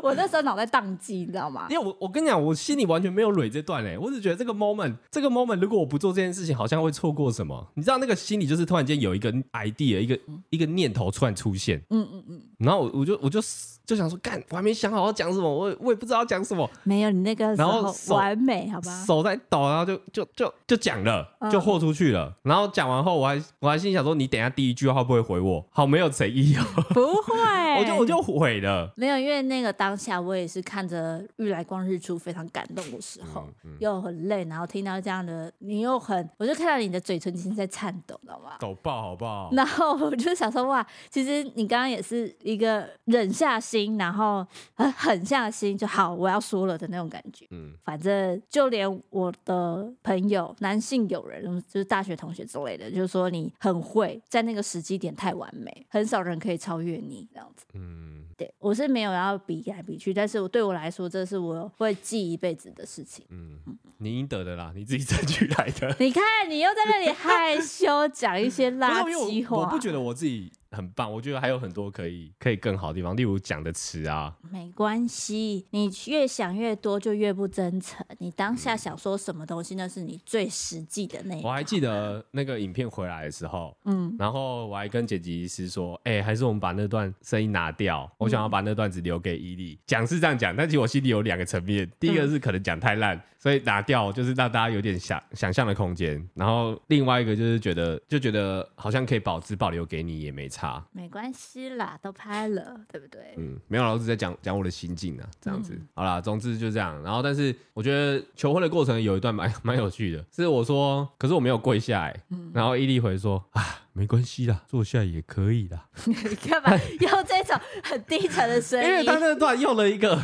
[0.01, 1.67] 我那时候脑袋宕机，你知道吗？
[1.71, 7.67] 因为我我跟你讲，我心里完全没有蕊这段哎，我只觉得这个 moment，这个 moment，如果我不做这件事情，好像会错过什么。
[7.75, 13.41] 你知道那个心里就是突然间有一个 idea，一个、嗯、一个念头突然出现，嗯嗯嗯，然后我我就我就。
[13.87, 16.69] 就想说干，我还没想好要讲什么，我我也不知道要讲什么。
[16.85, 19.05] 没有你那个然后完美，好吧？
[19.07, 22.35] 手在抖，然后就就就就讲了，就豁出去了。
[22.43, 25.67] 然后讲完后，我还我还心想说，你等一下第一句话会不会回我？
[25.71, 26.65] 好没有诚意哦。
[26.91, 27.35] 不会，
[27.79, 28.93] 我就我就毁了。
[28.97, 38.57] 没有，因为那个当下我也是看着玉来光日出非常感动的时候，嗯嗯、又很累，然后听到这样的，你又很，我就看到你的嘴唇已经在颤抖，知道吗？
[38.61, 39.51] 抖爆好不好？
[39.53, 44.45] 然后我就想说，哇，其实你刚刚也是一个忍下心，然后。
[44.75, 47.47] 很狠下心就好，我要说了的那种感觉。
[47.51, 57.64] 嗯，反正就连我的朋友、男性友人，就是大学同学之类的，就是说你很会，在那个时机点太完美，很少人可以超越你这样子。
[57.75, 63.25] 嗯，对，我是没有要比来比去，但是我对我来说，这是我会记一辈子的事情。
[63.31, 63.59] 嗯，
[63.99, 65.95] 你应得的啦，你自己争取来的。
[66.01, 70.51] 你看，你又在那里害羞讲一些 垃圾话，我不觉得我自己。
[70.75, 74.35] 很棒，我觉得还有很多可以可以更好的地方，例如讲的词啊。
[74.51, 78.05] 没关系，你越想越多就越不真诚。
[78.19, 81.41] 你当下想说什么东西，那是你最实际的那。
[81.43, 89.79] 我还记得那个影片回来的时候，嗯，然后我还跟剪辑师说，哎、欸，还是我们把那段声音拿掉，我想要把那段子留给伊利。
[89.87, 96.27] 讲、嗯、是这样讲，但其实我心里有两个层面，第一个是可能讲太烂，所以拿掉，就是让大家有点想想象的空间。
[96.35, 100.64] 然后另外一个就是觉得就觉得好像可以保质保留给你也没差。
[100.65, 100.85] 差。
[100.93, 103.35] 没关系啦，都拍了，对不对？
[103.37, 105.75] 嗯，没有，老师在讲讲我的心境啊，这样子。
[105.75, 107.03] 嗯、好啦，总之就这样。
[107.03, 112.25] 然后，但是我觉得求婚的过程有一段蛮 蛮有趣的，是我说，可是我没有跪下来。
[112.31, 115.87] 嗯、然后伊利回说啊，没关系啦，坐下也可以啦。
[116.07, 116.15] 你
[116.49, 118.89] 干嘛用这种很低沉的声音？
[118.89, 120.19] 因为他那段用了一个。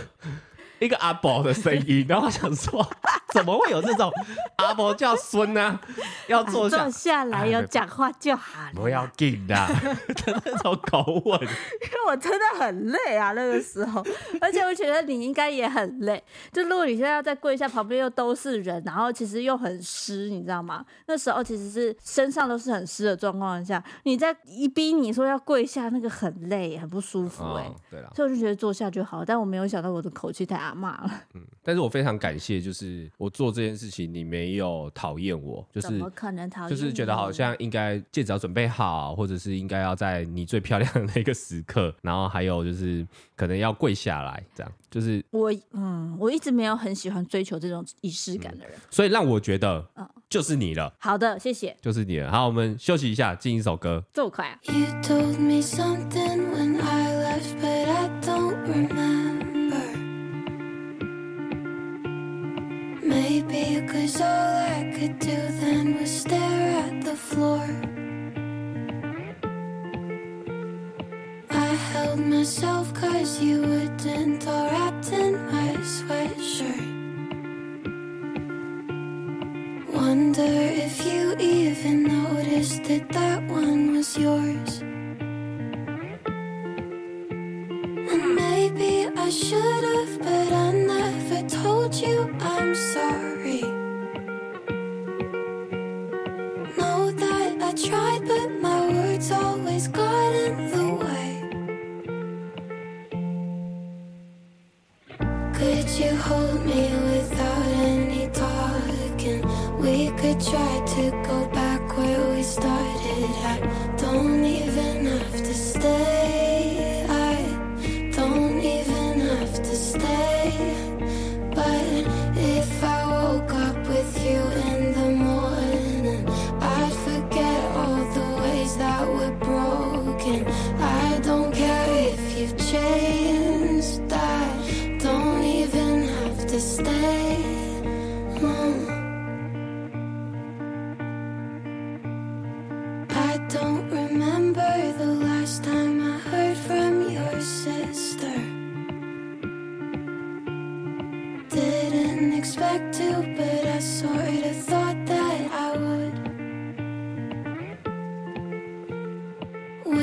[0.81, 2.85] 一个阿伯的声音，然后我想说，
[3.33, 4.11] 怎么会有这种
[4.57, 5.79] 阿伯叫孙呢？
[6.27, 9.55] 要坐下，坐下来有讲话就好了，不要紧的，
[10.25, 11.41] 的那种口吻。
[11.43, 14.03] 因为我真的很累啊，那个时候，
[14.41, 16.23] 而且我觉得你应该也很累。
[16.51, 20.85] 就如果你现在要再跪下，旁边又都是人，然后其实又很湿，你知道吗？
[21.07, 27.75] 那时候其实是身上都是很湿的状况下，你在一逼你说要跪下，那个很累，很不舒服哎、欸哦。
[27.91, 30.70] 对了，所以我就觉得坐下就好，但我没有想到我的口气太阿。
[30.75, 36.71] 骂了，嗯，但是我非常感谢，就是我做这件事情，你没有讨厌我，就是怎么可能讨厌？
[36.71, 43.07] 就是觉得好像应该戒指要准备好，或者是应该要在你最漂亮的那个时刻，然后还有就是
[43.37, 50.93] 可能要跪下来，这样就是我，嗯，我一直没有很喜欢追求这种仪式感的人，嗯，所以让我觉得，嗯，就是你了。
[50.99, 52.31] 好的，谢谢，就是你了。
[52.31, 54.03] 好，我们休息一下，进一首歌。
[54.13, 54.59] 这么快啊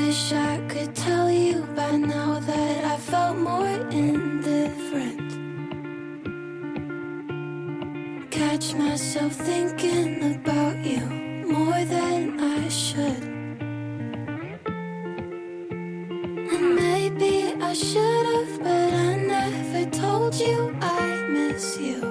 [0.08, 5.30] Wish I could tell you by now that I felt more indifferent.
[8.30, 11.04] Catch myself thinking about you
[11.46, 13.22] more than I should.
[16.54, 22.07] And maybe I should have, but I never told you I miss you.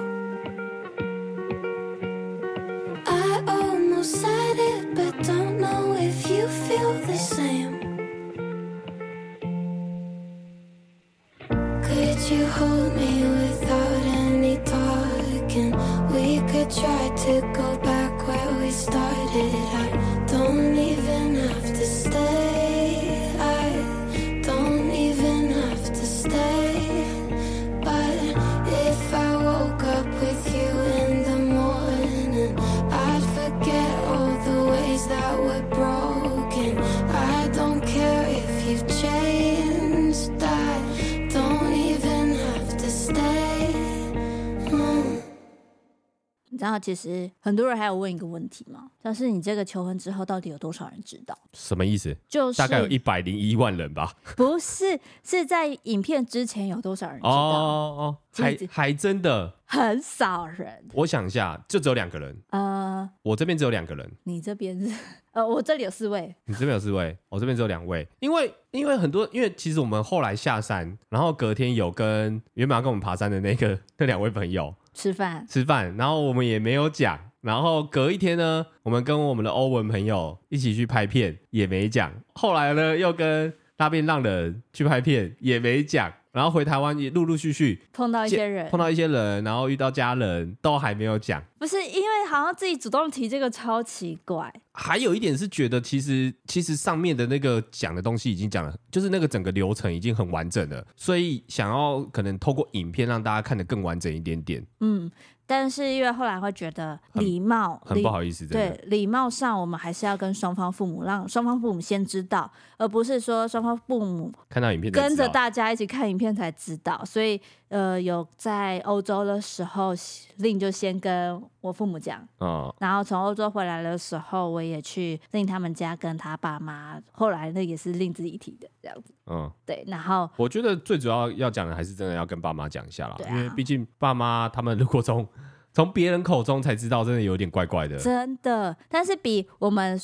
[46.88, 48.90] 其实很多人还有问一个问题嘛？
[49.04, 51.38] 就是你这个求婚之后，到底有多少人知道？
[51.52, 52.16] 什么意思？
[52.26, 54.14] 就是大概有一百零一万人吧。
[54.38, 57.30] 不是，是在影片之前有多少人知道？
[57.30, 60.82] 哦哦，还还真的很少人。
[60.94, 62.34] 我想一下，就只有两个人。
[62.52, 64.10] 呃，我这边只有两个人。
[64.22, 64.90] 你这边是？
[65.32, 66.34] 呃，我这里有四位。
[66.46, 68.08] 你这边有四位，我这边只有两位。
[68.20, 77.16] 因为因为很多，因为其实我们后来下山，然后隔天有跟原本要跟我们爬山的那个 那两位朋友吃饭吃饭，然后我们也没有讲。
[77.40, 82.12] 然后隔一天呢，我们跟我们的欧文朋友一起去拍片，也没讲。
[82.34, 86.12] 后来呢，又跟大便浪人去拍片，也没讲。
[86.32, 91.42] 然后回台湾也陆陆续续碰到一些人，碰到一些人，然后遇到家人都还没有讲。
[91.58, 94.52] 不是因为好像自己主动提这个超奇怪。
[94.72, 104.64] 还有一点是觉得其实其实上面的那个讲的东西已经讲了，就是那个整个流程已经很完整了，所以想要可能透过影片让大家看得更完整一点点。
[104.80, 105.10] 嗯。
[105.50, 117.02] 但是因为后来会觉得礼貌很，很不好意思，对礼貌上我们还是要跟双方父母让双方父母先知道，而不是说双方父母看到影片跟着大家一起看影片才知道。
[117.02, 119.94] 所以呃，有在欧洲的时候
[120.38, 127.00] ，Lin 就先跟我父母讲，哦，然后从欧洲回来的时候，我也去 Lin 他们家跟他爸妈。
[127.12, 129.84] 后来那也是 Lin 自己提的这样子，嗯，对。
[129.86, 135.26] 然后我觉得最主要要讲的还是真的要跟爸妈讲一下啦，啊、因为毕竟爸妈他们如果从
[135.72, 137.98] 从别人口中才知道，真的有点怪怪的。
[137.98, 140.00] 真的，但是比我们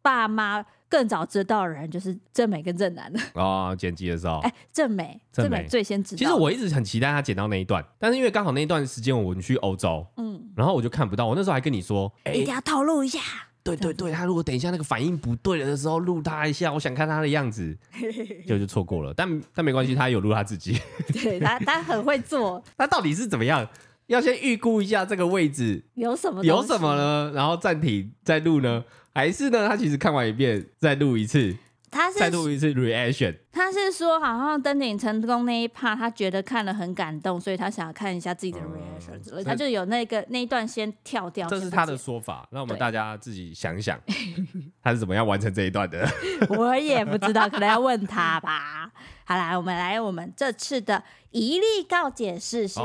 [0.00, 3.74] 爸妈更早知道的人，就是正美跟正南的哦。
[3.78, 6.18] 剪辑的时候，哎，正美，正美最先知道。
[6.18, 11.26] 其实我一直很期待他剪到那一段，但是因为刚好那一段时间我们去欧洲，嗯，然后我就看不到。
[11.26, 13.20] 我那时候还跟你说，哎，一定要透露一下。
[13.62, 17.76] 对对对，他如果等一下那个反应不对了的时候，录他一下，我想看他的样子，
[18.48, 19.12] 就就错过了。
[19.12, 20.80] 但但没关系，他有录他自己。
[21.12, 22.62] 对他，他很会做。
[22.78, 23.68] 他到底是怎么样？
[24.06, 27.30] 要先预估一下这个位置有什么有什么呢？
[27.34, 28.82] 然后暂停再录呢？
[29.14, 29.68] 还是呢？
[29.68, 31.56] 他其实看完一遍再录一次，
[31.90, 33.34] 他是再录一次 reaction。
[33.58, 41.48] 他是说，好像登顶成功那一 part，他觉得看了很感动，所以他想要看一下自己的 reaction 之类，他就有那个那一段先跳掉。
[41.48, 44.00] 这是他的说法， 让我们大家自己想一想，
[44.80, 46.08] 他是怎么样完成这一段的？
[46.56, 48.92] 我也不知道，可能要问他吧。
[49.24, 52.80] 好啦，我们来我们这次的一例告解室是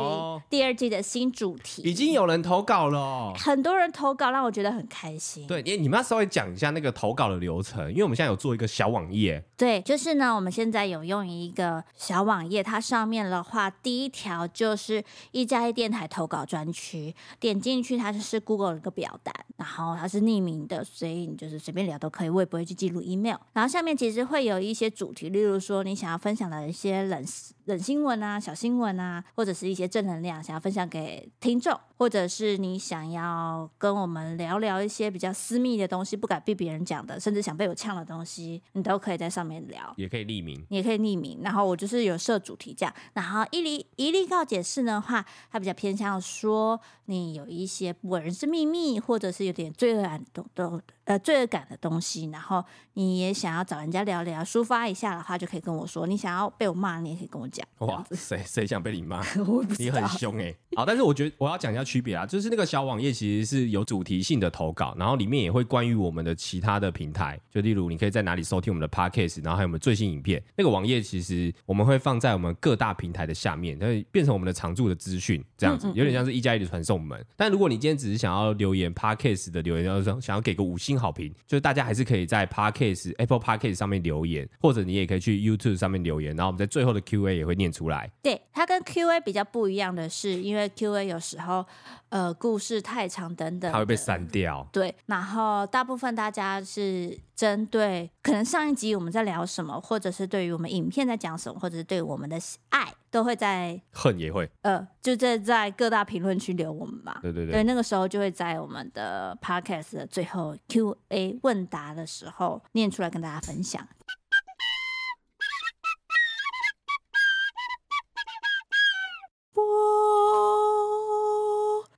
[0.50, 5.48] 第二季的新主题，已经有人投稿了，很多人投稿，让我觉得很开心。
[5.48, 9.42] 对，你你们要稍微讲一下那个投稿的流程，因为我们现在有做一个小网页。
[9.56, 23.38] 对，就是呢，我们现在有用一个小网页，它上面的话，第一条就是一加一电台投稿专区，点进去它就是 Google 一个表单，然后它是匿名的，所以你就是随便聊都可以，我也不会去记录 email。
[23.54, 26.34] 然后下面其实会有一些主题，例如说你想要分。
[26.34, 27.23] 享的一些冷
[27.65, 41.39] 冷新闻啊、小新闻啊，或者是一些正能量，想要分享给听众，或者是你想要跟我们聊聊一些比较私密的东西，不敢被别人讲的，甚至想被我呛的东西，你都可以在上面聊，也可以匿名，也可以匿名。
[41.41, 56.24] 然后我就是有设主题这样，然后一例一例告解释的话，它比较偏向说你有一些不为人知秘密，或者是有点罪恶感都都呃罪恶感的东西，然后你也想要找人家聊聊，抒发一下的话，就可以跟我说你。
[56.24, 57.68] 想要被我骂，你也可以跟我讲。
[57.80, 59.22] 哇，谁谁想被你骂？
[59.78, 60.58] 你很凶哎、欸。
[60.78, 70.42] 好，但是我觉得我要讲一下区别啊，就是那个小网页其实是有主题性的投稿，然后里面也会关于我们的其他的平台，就例如你可以在哪里收听我们的 podcast，然后还有我们最新影片。
[70.56, 77.22] 那个网页其实我们会放在我们各大平台的下面，它会变成我们的常驻的资讯，这样子有点像是一加一的传送门。
[77.36, 88.10] 但如果你今天只是想要留言 podcast 的留言，要说想要给个五星好评，就是大家还是可以在 podcast Apple podcast 上面留言，或者你也可以去 YouTube 上面留言，然后我们在最后的 Q&A 也会念出来。
[88.22, 91.66] 对，它跟 Q&A 比较不一样的是，因为 Q&A 有时候
[92.10, 94.68] 呃故事太长等等，它会被删掉。
[94.72, 102.38] 对，然后大部分大家是针对可能上一集我们在聊什么，或者是对于我们影片在讲什么，或者是对我们的
[102.70, 107.19] 爱，都会在恨也会呃，就在在各大评论区留我们嘛。
[107.21, 113.88] 对对对，对，那个时候就会在我们的 Podcast 的最后 Q&A 问答的时候念出来跟大家分享。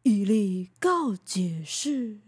[0.04, 2.20] 一力告解室，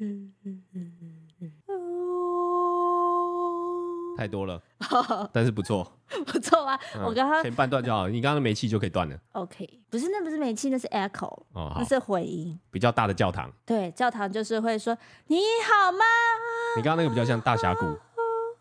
[4.17, 4.61] 太多了，
[5.31, 5.89] 但是不错，
[6.25, 6.79] 不错啊！
[6.95, 9.15] 嗯、我刚刚前半段就好，你刚刚的煤气就可以断了。
[9.33, 13.51] OK，不是，那不是煤气，那是 echo，哦，那是回音，比较大的教堂。
[13.65, 15.99] 对，教堂就是会说你好吗？
[16.75, 17.95] 你刚刚那个比较像大峡谷，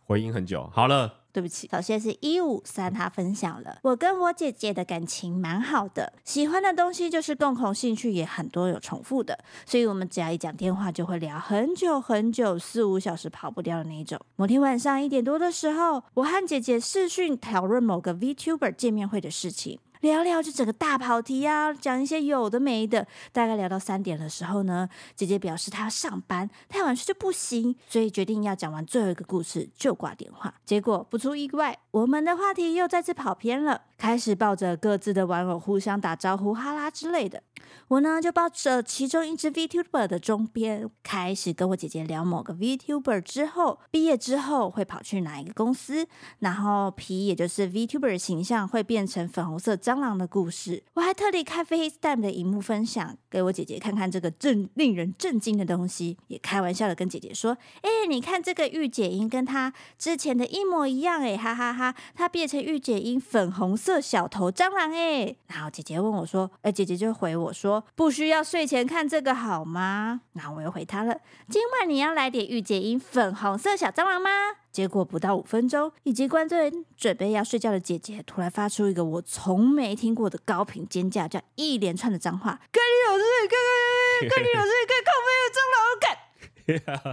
[0.06, 0.68] 回音很久。
[0.72, 1.12] 好了。
[1.36, 14.18] 对不起，首先是一五三，他分享了我跟我姐姐的感情蛮好的，喜欢的东西就是共同兴趣也很多有重复的，所以我们只要一讲电话就会聊很久很久，四五小时跑不掉的那种。
[14.36, 19.78] 某天晚上一点多的时候，我和姐姐视讯讨论某个 VTuber 见面会的事情。
[20.00, 23.06] 聊聊就整个大跑题啊，讲一些有的没的。
[23.32, 30.54] 大概聊到三点的时候呢，姐姐表示她要上班，太晚睡就不行，所以决定要讲完最后一个故事就挂电话。
[30.64, 37.42] 结果不出意外，我们的话题又再次跑偏了，开始抱着各自的玩偶互相打招呼、哈拉之类的。
[37.88, 46.06] 我呢就抱着其中一只 VTuber 的周边，开始跟我姐姐聊某个 VTuber 之后毕业之后会跑去哪一个公司，
[46.40, 49.76] 然后皮也就是 VTuber 形象会变成粉红色。
[49.76, 50.82] 蟑螂的故事。
[50.94, 61.98] 我还特地开 FaceTime 的荧幕分享给我姐姐看看这个震令人震惊的东西，也开玩笑的跟姐姐说：“哎，你看这个御姐音跟她之前的一模一样哎，哈哈哈哈！
[62.14, 74.30] 它变成御姐音粉红色小头蟑螂哎。”然后姐姐问我说：“哎，姐姐就回我说，不需要睡前看这个好吗？”那我又回他了：“今晚你要来点御姐音粉红色小蟑螂吗？”
[74.72, 86.16] 结果不到五分钟，以及关灯准备要睡觉的姐姐，突然发出一个我从没听过的高频尖叫，叫一连串的脏话：“跟你有事，跟跟跟你有事，跟靠背的蟑螂干。”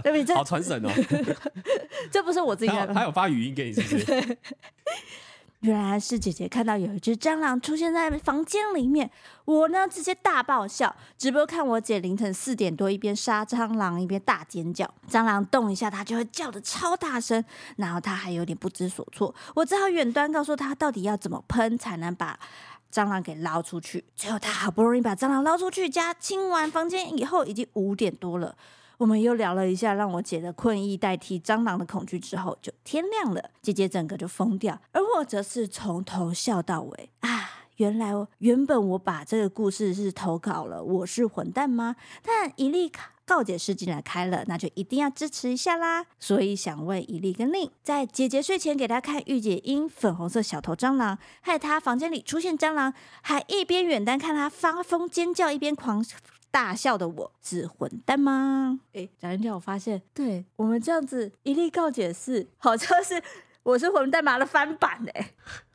[0.02, 0.34] 对不对？
[0.34, 0.90] 好传神哦！
[2.10, 4.38] 这不是我自己的，他有发语音给你，是不是？
[5.64, 9.10] 原来是姐姐看到有一只蟑螂出现在房间里面，
[9.46, 17.42] 我呢直接大爆笑，直播看我姐凌晨四点多一边杀蟑螂一边大尖叫，蟑螂动一下它就会叫得超大声，
[17.76, 22.38] 然后她还有点不知所措，我只好远端告诉她到底要怎么喷才能把
[22.92, 24.04] 蟑螂给捞出去。
[24.14, 28.54] 最后她好不容易把蟑螂捞出去，家清完房间以后已经五点多了。
[28.98, 33.50] 我们又聊了一下，让我姐的困意代替蟑螂的恐惧之后，就天亮了。
[33.60, 37.50] 姐姐整个就疯掉，而我则是从头笑到尾啊！
[37.78, 41.96] 原来原本我把这个故事是投稿了，我是混蛋吗？
[42.22, 42.92] 但一粒
[43.26, 46.06] 告解室进来开了，那就一定要支持一下啦！
[46.20, 56.04] 所以想问一粒跟令，在姐姐睡前给她看御姐音粉红色小头蟑螂，害她房间里出现蟑螂，还一边远端看她发疯尖叫，一边狂。
[56.54, 58.78] 大笑的我是混蛋吗？
[58.92, 63.20] 哎，讲一讲，我发现，对我们这样子一力告解释，好像是
[63.64, 65.32] 我是混蛋嘛的翻版哎，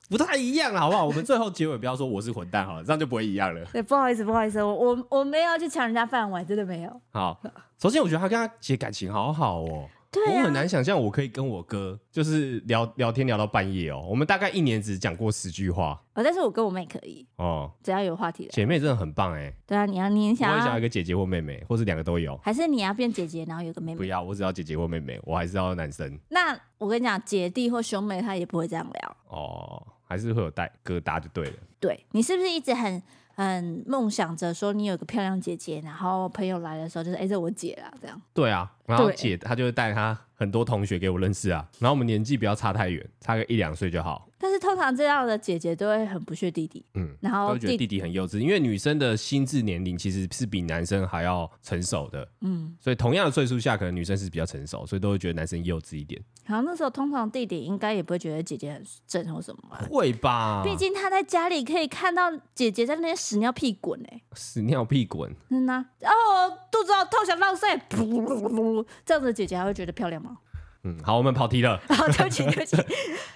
[0.10, 1.04] 不太一样了，好不好？
[1.06, 3.66] 我们最后结尾不要说我是混蛋好了，这样就不会一样了。
[3.74, 7.02] 对，不好意思，不好意思，我我我没有去抢人家饭碗，真的没有。
[7.12, 7.38] 好，
[7.78, 9.90] 首先我觉得他跟他姐感情好好哦。
[10.12, 14.04] 对啊、我很难想象我可以跟我哥就是聊聊天聊到半夜哦。
[14.10, 18.48] 我们大概一年只讲过十句话哦，但是我跟我妹可以哦，只要有话题。
[18.52, 19.54] 姐妹真的很棒哎。
[19.68, 23.98] 对啊，你要你想要，我想要一个姐姐或妹妹，或是两个都有，还是你要变姐姐，然后有个妹妹？
[23.98, 26.20] 不要，我只要姐姐或妹妹，我还是要男生。
[26.30, 31.54] 那我跟你讲，姐弟或兄妹他也不会这样聊哦，还是会有带疙瘩就对了。
[31.80, 33.02] 对，你是不是一直很？
[33.40, 38.22] 很梦想着说你有个漂亮姐姐，然后朋友来的时候就是哎，这我姐啦，这样。
[38.34, 44.28] 对啊，然后姐她就会带她很多同学给我认识啊，然后我们年纪不要差太远，差个一两岁就好。
[44.40, 56.22] 但是通常这样的姐姐都会很不屑弟弟，嗯，然后都觉得弟弟很幼稚，因为女生的心智年龄其实是比男生还要成熟的，嗯，所以同样的岁数下，可能女生是比较成熟，所以都会觉得男生幼稚一点。
[56.46, 60.64] 然后那时候通常弟弟应该也不会觉得姐姐很正或什么，会吧？
[60.64, 67.68] 毕竟他在家里可以看到姐姐在那边屎尿屁滚哎， 屎尿屁滚，嗯呐，哦，肚子好痛想浪费，
[69.06, 70.38] 这样子姐姐还会觉得漂亮吗？
[70.84, 71.78] 嗯，好，我们跑题了。
[71.90, 72.78] 好，对不起， 对不起。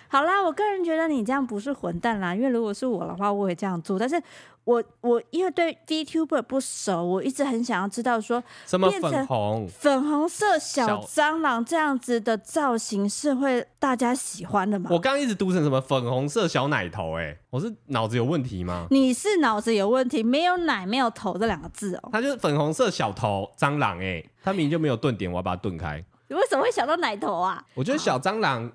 [0.08, 4.00] 好啦，我个人觉得你这样不是混蛋啦，因为如果是我的话，我会这样做。
[4.00, 4.22] 但是
[4.64, 14.90] 我我因为对 VTuber 不熟，我一直很想要知道说，什么粉红粉红色小蟑螂这样子的造型是会大家喜欢的吗？
[14.92, 18.88] 我刚刚一直读成什么粉红色小奶头，哎，我是脑子有问题吗？
[18.90, 22.10] 你是脑子有问题，没有奶没有头这两个字哦。
[22.14, 26.02] 它就是粉红色小头蟑螂，哎，它明明就没有顿点，我要把它顿开。
[26.28, 27.64] 你为什么会想到奶头啊？
[27.74, 28.72] 我觉得小蟑螂，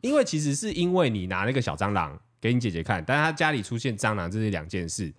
[0.00, 5.12] 因为其实是因为你拿那个小蟑螂给你姐姐看，但是她家里出现蟑螂，这是两件事。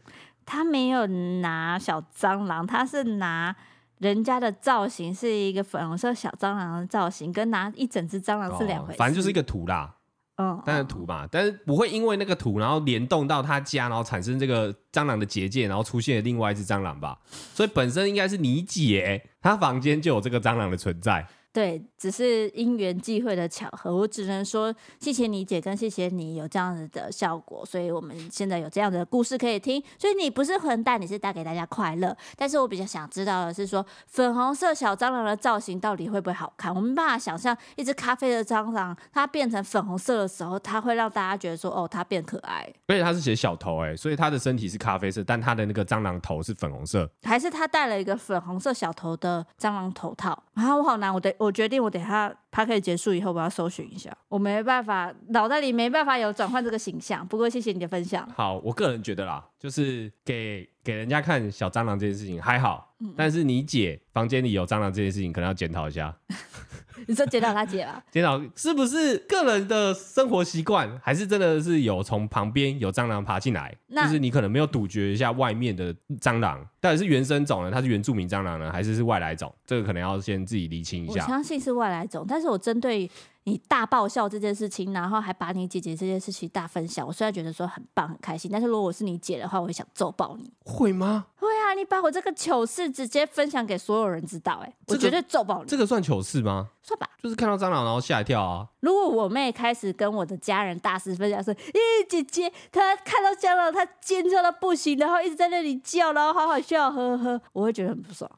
[0.45, 3.55] 他没有拿小蟑螂，他是拿
[3.99, 8.95] 人家的造型，是一个粉红色小蟑螂的造型，跟拿一整只蟑螂是两回事。
[8.95, 9.95] 哦，反正就是一个图啦，
[10.35, 17.17] 嗯，但是图嘛，但是不会因为那个图，然后联动到他家，然后产生这个蟑螂的结界，然后出现另外一只蟑螂吧。
[17.53, 21.25] 所以本身应该是你姐，她房间就有这个蟑螂的存在。
[21.53, 29.79] 对，只是因缘际会的巧合，我只能说谢谢你姐，跟谢谢你有这样子的效果，所以我们现在有这样的故事可以听。
[29.99, 32.17] 所以你不是混蛋，你是带给大家快乐。
[32.35, 36.73] 但是我比较想知道的是说，粉红色小蟑螂的造型到底会不会好看？
[36.73, 42.67] 我没办法想象一只咖啡的蟑螂，它变成粉红色的时候，它会让大家觉得说，哦，它变可爱。
[42.87, 50.31] 而且它是写小头哎，所以它的身体是咖啡色，但它的那个蟑螂头是粉红色，还是它戴了一个粉红色小头的蟑螂头套？
[50.55, 51.31] 啊，我好难，我得。
[51.43, 54.15] 我决定，我等下它可以结束以后，我要搜寻一下。
[54.29, 57.27] 我没办法，脑袋里没办法有转换这个形象。
[57.27, 58.27] 不过谢谢你的分享。
[58.35, 66.15] 好，我个人觉得啦，就是给给人家看小蟑螂这件事情还好，嗯、但是你姐房间里有蟑螂这件事情，可能要检讨一下。
[67.07, 68.03] 你说检讨他姐吧？
[68.11, 73.75] 检讨是不是个人的生活习惯，还是真的是有从旁边有蟑螂爬进来？
[73.89, 77.71] 就是你可能没有杜绝一下外面的蟑螂，到底是原生种呢？
[77.71, 79.53] 它是原住民蟑螂呢，还是是外来种？
[79.65, 81.21] 这个可能要先自己厘清一下。
[81.21, 83.09] 我相信是外来种，但是我针对
[83.45, 90.51] 你大爆笑这件事情，然后还把你姐姐这件事情大分享，我虽然觉得说很棒很开心，但是如果我是你姐的话，我会想揍爆你。
[90.65, 91.25] 会吗？
[91.35, 91.73] 会啊！
[91.73, 95.67] 你把我这个糗事直接分享给所有人知道，哎，我绝对揍爆你。
[95.67, 96.69] 这个算糗事吗？
[96.81, 98.67] 算吧，就是看到蟑螂然后吓一跳啊。
[98.79, 108.29] 如果我妹开始跟我的家人大肆分享说，咦，姐姐她看到蟑螂，她尖叫到不行，然后一直在那里叫，然后好好笑，呵呵呵，我会觉得很不爽。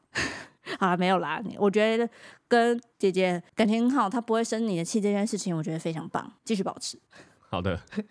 [0.78, 1.42] 好了，没有啦。
[1.58, 2.08] 我觉得
[2.48, 6.98] 跟姐姐感情很好，她不会生你的气，这件事情我觉得非常棒，继续保持。
[7.48, 7.80] 好的。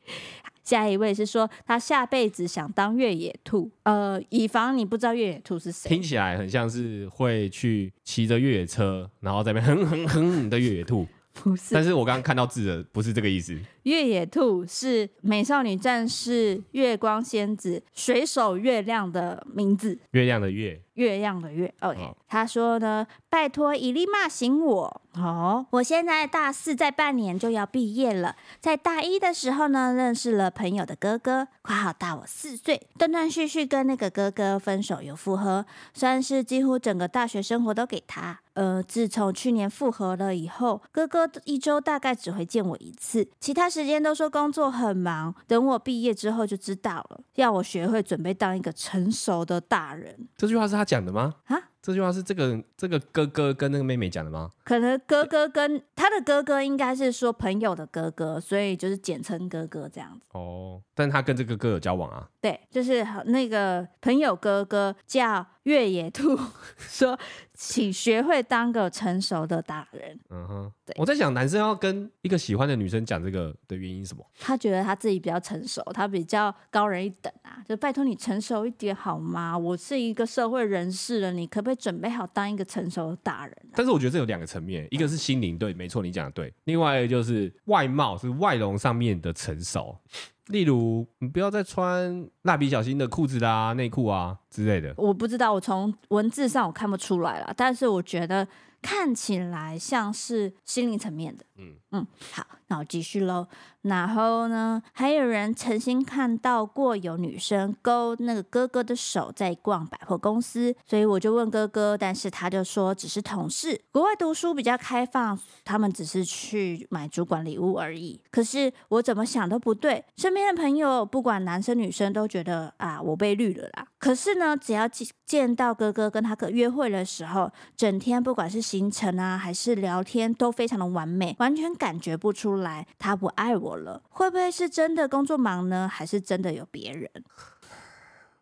[0.64, 11.06] 下一位是说他下辈子想当越野兔，呃，以防你不知道越野兔是谁，听起来很像是会去骑着越野车，然后在那边哼哼哼的越野兔。
[11.34, 13.56] 不是，但是我刚刚看到字的不是这个意思。
[13.86, 19.98] 越野兔是美少女战士月光仙子水手月亮的名字。
[20.12, 21.72] 月亮的月，月亮的月。
[21.82, 25.02] OK，哦，他说呢，拜托伊丽骂醒我。
[25.14, 28.36] 哦，我现在大四，在半年就要毕业了。
[28.60, 38.40] 在大一的时候呢，认识了朋友的哥哥，快好大我四岁，断断续续跟那个哥哥分手又复合，算是几乎整个大学生活都给他。
[38.56, 45.36] 呃，自从去年复合了以后，哥哥一周大概只会见我一次，其他时间都说工作很忙。
[45.48, 50.30] 等我毕业之后就知道了，要我学会准备当一个成熟的大人。
[50.38, 51.36] 这句话是他讲的吗？
[51.48, 51.58] 啊？
[51.86, 54.52] 这句话是这个这个哥哥跟那个妹妹讲的吗？
[54.64, 60.26] 可能哥哥跟他的哥哥应该是说朋友的哥哥，所以就是简称哥哥这样子。
[60.32, 62.28] 哦，但他跟这个哥哥有交往啊？
[62.42, 66.36] 对，就是那个朋友哥哥叫越野兔，
[66.80, 67.18] 说
[67.54, 70.20] 请学会当个成熟的大人。
[70.32, 70.96] 嗯哼，对。
[70.98, 74.26] 我在想，男生要跟一个喜欢的女生讲这个的原因是什么？
[74.40, 79.56] 他觉得他自己比较成熟，他比较高人一等啊，就拜托你成熟一点好吗？
[79.56, 83.74] 我是一个社会人士了，你可不可以准备好当一个成熟的大人啊？
[83.76, 86.54] 但是我觉得这有两个层面，一个是心灵，对，没错，你讲的对。
[86.64, 89.98] 另外一个就是外貌，是外容上面的成熟。
[90.48, 94.94] 例如，你不要再穿蜡笔小新的裤子啦、内裤啊之类的。
[94.96, 98.48] 我不知道，我从文字上我看不出来了，但是我觉得
[98.80, 101.44] 看起来像是心灵层面的。
[101.58, 103.48] 嗯嗯，好，那我继续喽。
[103.84, 118.20] 然后呢，还有人曾经看到过有女生勾那个哥哥的手在逛百货公司，所以我就问哥哥，但是他就说只是同事，国外读书比较开放，他们只是去买主管礼物而已。
[118.32, 123.86] 可是我怎么想都不对，身边的朋友不管男生女生都觉得啊，我被绿了啦。
[124.00, 124.90] 可是呢，只要
[125.28, 135.88] 见到哥哥跟他哥约会的时候，整天不管是行程啊还是聊天都非常的完美，完全感觉不出来他不爱我了，会不会是真的工作忙呢？
[135.88, 137.10] 还是真的有别人？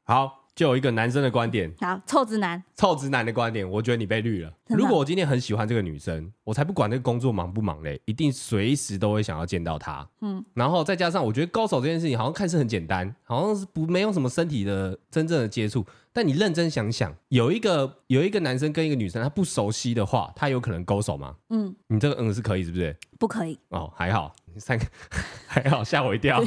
[0.03, 1.74] 好，就有一个男生的观点。
[1.80, 4.51] 好，臭直男，臭直男的观点，我觉得你被绿了。
[4.68, 10.07] 如果我今天很喜欢这个女生，我才不管那个工作忙不忙嘞，一定随时都会想要见到她。
[10.22, 15.86] 嗯，然后再加上我觉得高手这件事情好像看似很简单，好像是不没有什么身体的真正的接触。
[16.14, 21.36] 但你认真想想，有一个有一个男生跟一个女生他不熟悉的话，他有可能勾手吗？
[21.49, 22.95] 嗯，你这个嗯是可以是不是？
[23.18, 24.36] 不可以哦，还好。
[24.57, 24.86] 三个
[25.47, 26.39] 还好，吓我一跳。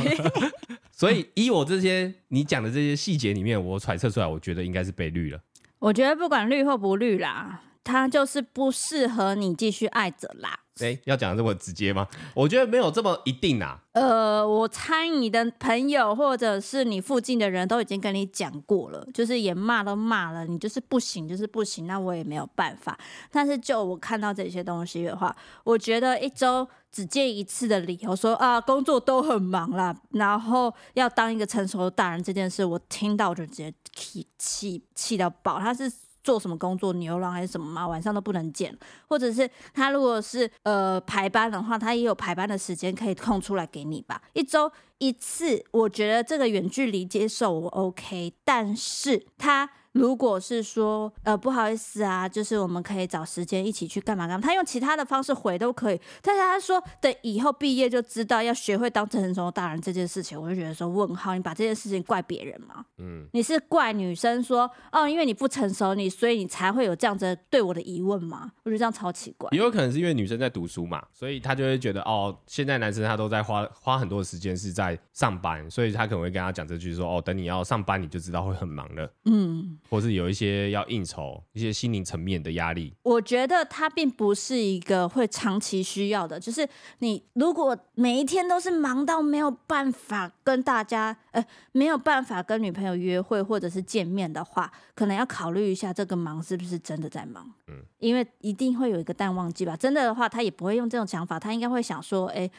[0.92, 5.40] 所以依我这些你讲的这些细节里面，我揣测出来，我觉得应该是被绿了。
[5.80, 10.60] 我觉得不管绿或不绿啦，他就是不适合你继续爱着啦。
[10.80, 12.06] 哎、要讲这么直接吗？
[12.34, 13.80] 我觉得没有这么一定啊。
[13.92, 22.98] 呃，我猜你的朋友或者是你附近的人都已经跟你讲过了，就是也骂都骂了，你就是不行，就是不行，那我也没有办法。
[23.30, 35.58] 但是就我看到这些东西的话，我觉得一周只见一次的理由说啊，工作都很忙啦，然后要当一个成熟的大人这件事，我听到就直接气气气到爆。
[35.58, 35.90] 他是。
[36.26, 37.86] 做什么工作，牛郎还是什么吗？
[37.86, 38.76] 晚上都不能见，
[39.08, 49.70] 或者是他如果是呃排班的话，他也有排班的时间可以空出来给你吧，一周一次，我觉得这个远距离接受我 OK，但是他。
[49.96, 56.00] 如果是说，呃，不好意思啊，就是我们可以找时间一起去干嘛干嘛，他用其他的方式回都可以。
[56.22, 62.84] 但是他说等以后毕业就知道要学会当成熟大人这件事情，我就觉得说问号，你把这件事情怪别人吗？
[62.98, 68.52] 嗯，你是怪女生说哦，因为你不成熟，你所以你才会有这样子对我的疑问吗？
[68.64, 69.48] 我觉得这样超奇怪。
[69.52, 79.10] 也有可能是因为女生在读书嘛，所以他就会觉得哦，现在男生他都在花花很多的时间是在上班，所以他可能会跟他讲这句说哦，等你要上班你就知道会很忙了。
[79.24, 79.78] 嗯。
[79.88, 82.94] 或是有一些要应酬、一些心灵层面的压力。
[83.02, 86.68] 我觉得他并不是一个会长期需要的，就是
[86.98, 97.50] 你如果每一天都是忙到没有办法跟大家，呃，没有办法跟女朋友约会或者是见面的话，可能要考虑一下这个忙是不是真的在忙。
[97.68, 99.76] 嗯，因为一定会有一个淡旺季吧。
[99.76, 102.50] 真的的话，他也不会用这种想法，他应该会想说，哎。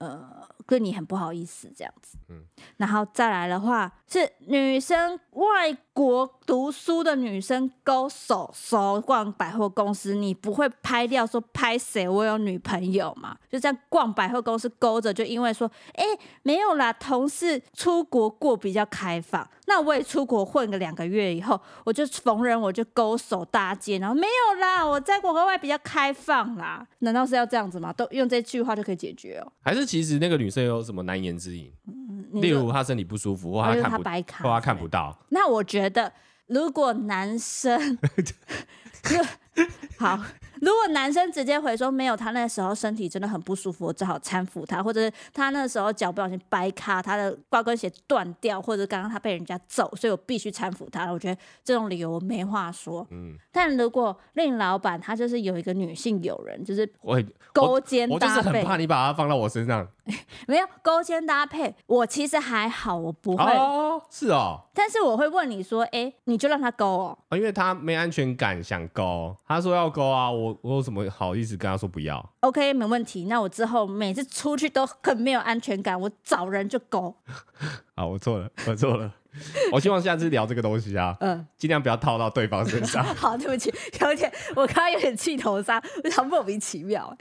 [0.00, 2.42] 呃，跟你很不好意思这样子，嗯，
[2.78, 12.08] 然后再来的话是女生外国读书的女生勾手手逛百货公司，你不会拍掉说拍谁？
[12.08, 13.36] 我有女朋友嘛？
[13.50, 16.04] 就这样逛百货公司勾着，就因为说，哎，
[16.44, 27.92] 没有啦，同事出国过比较开放，那我也出国混个两个月以后，我就逢人我就勾手搭肩，然后没有啦，我在国外比较开放啦，难道是要这样子吗？
[27.92, 29.52] 都用这句话就可以解决哦？
[29.62, 29.86] 还是？
[29.86, 34.02] 其实那个女生有什么难言之隐，嗯、例如她身体不舒服，或她看不，
[34.42, 35.16] 或她看不到。
[35.28, 36.12] 那我觉得，
[36.48, 37.96] 如果男生
[39.98, 40.18] 好。
[40.60, 51.10] 如果男生直接回说没有，他那时候身体真的很不舒服，我只好搀扶他，或者是他那时候脚不小心掰卡，他的高跟鞋断掉，或者刚刚他被人家揍，所以我必须搀扶他。
[51.10, 53.06] 我觉得这种理由我没话说。
[53.10, 57.18] 嗯，但如果令老板他就是有一个女性友人，就是我
[57.54, 59.88] 勾肩搭背，我，我就是很怕你把它放到我身上。
[60.48, 63.44] 没有勾肩搭配，我其实还好，我不会。
[63.44, 64.60] 哦，是哦。
[64.74, 69.36] 但是我会问你说，哎，你就让他勾哦，因为他没安全感，想勾。
[69.50, 73.24] 他说要勾啊，我我有什么好意思跟他说不要？OK，没问题。
[73.24, 77.12] 那我之后每次出去都很没有安全感，我找人就勾。
[77.96, 79.12] 好，我错了，我错了。
[79.72, 83.04] 我希望下次聊这个东西啊，嗯，尽量不要套到对方身上。
[83.16, 87.16] 好，对不起，有点我刚刚有点气头上，我想莫名其妙。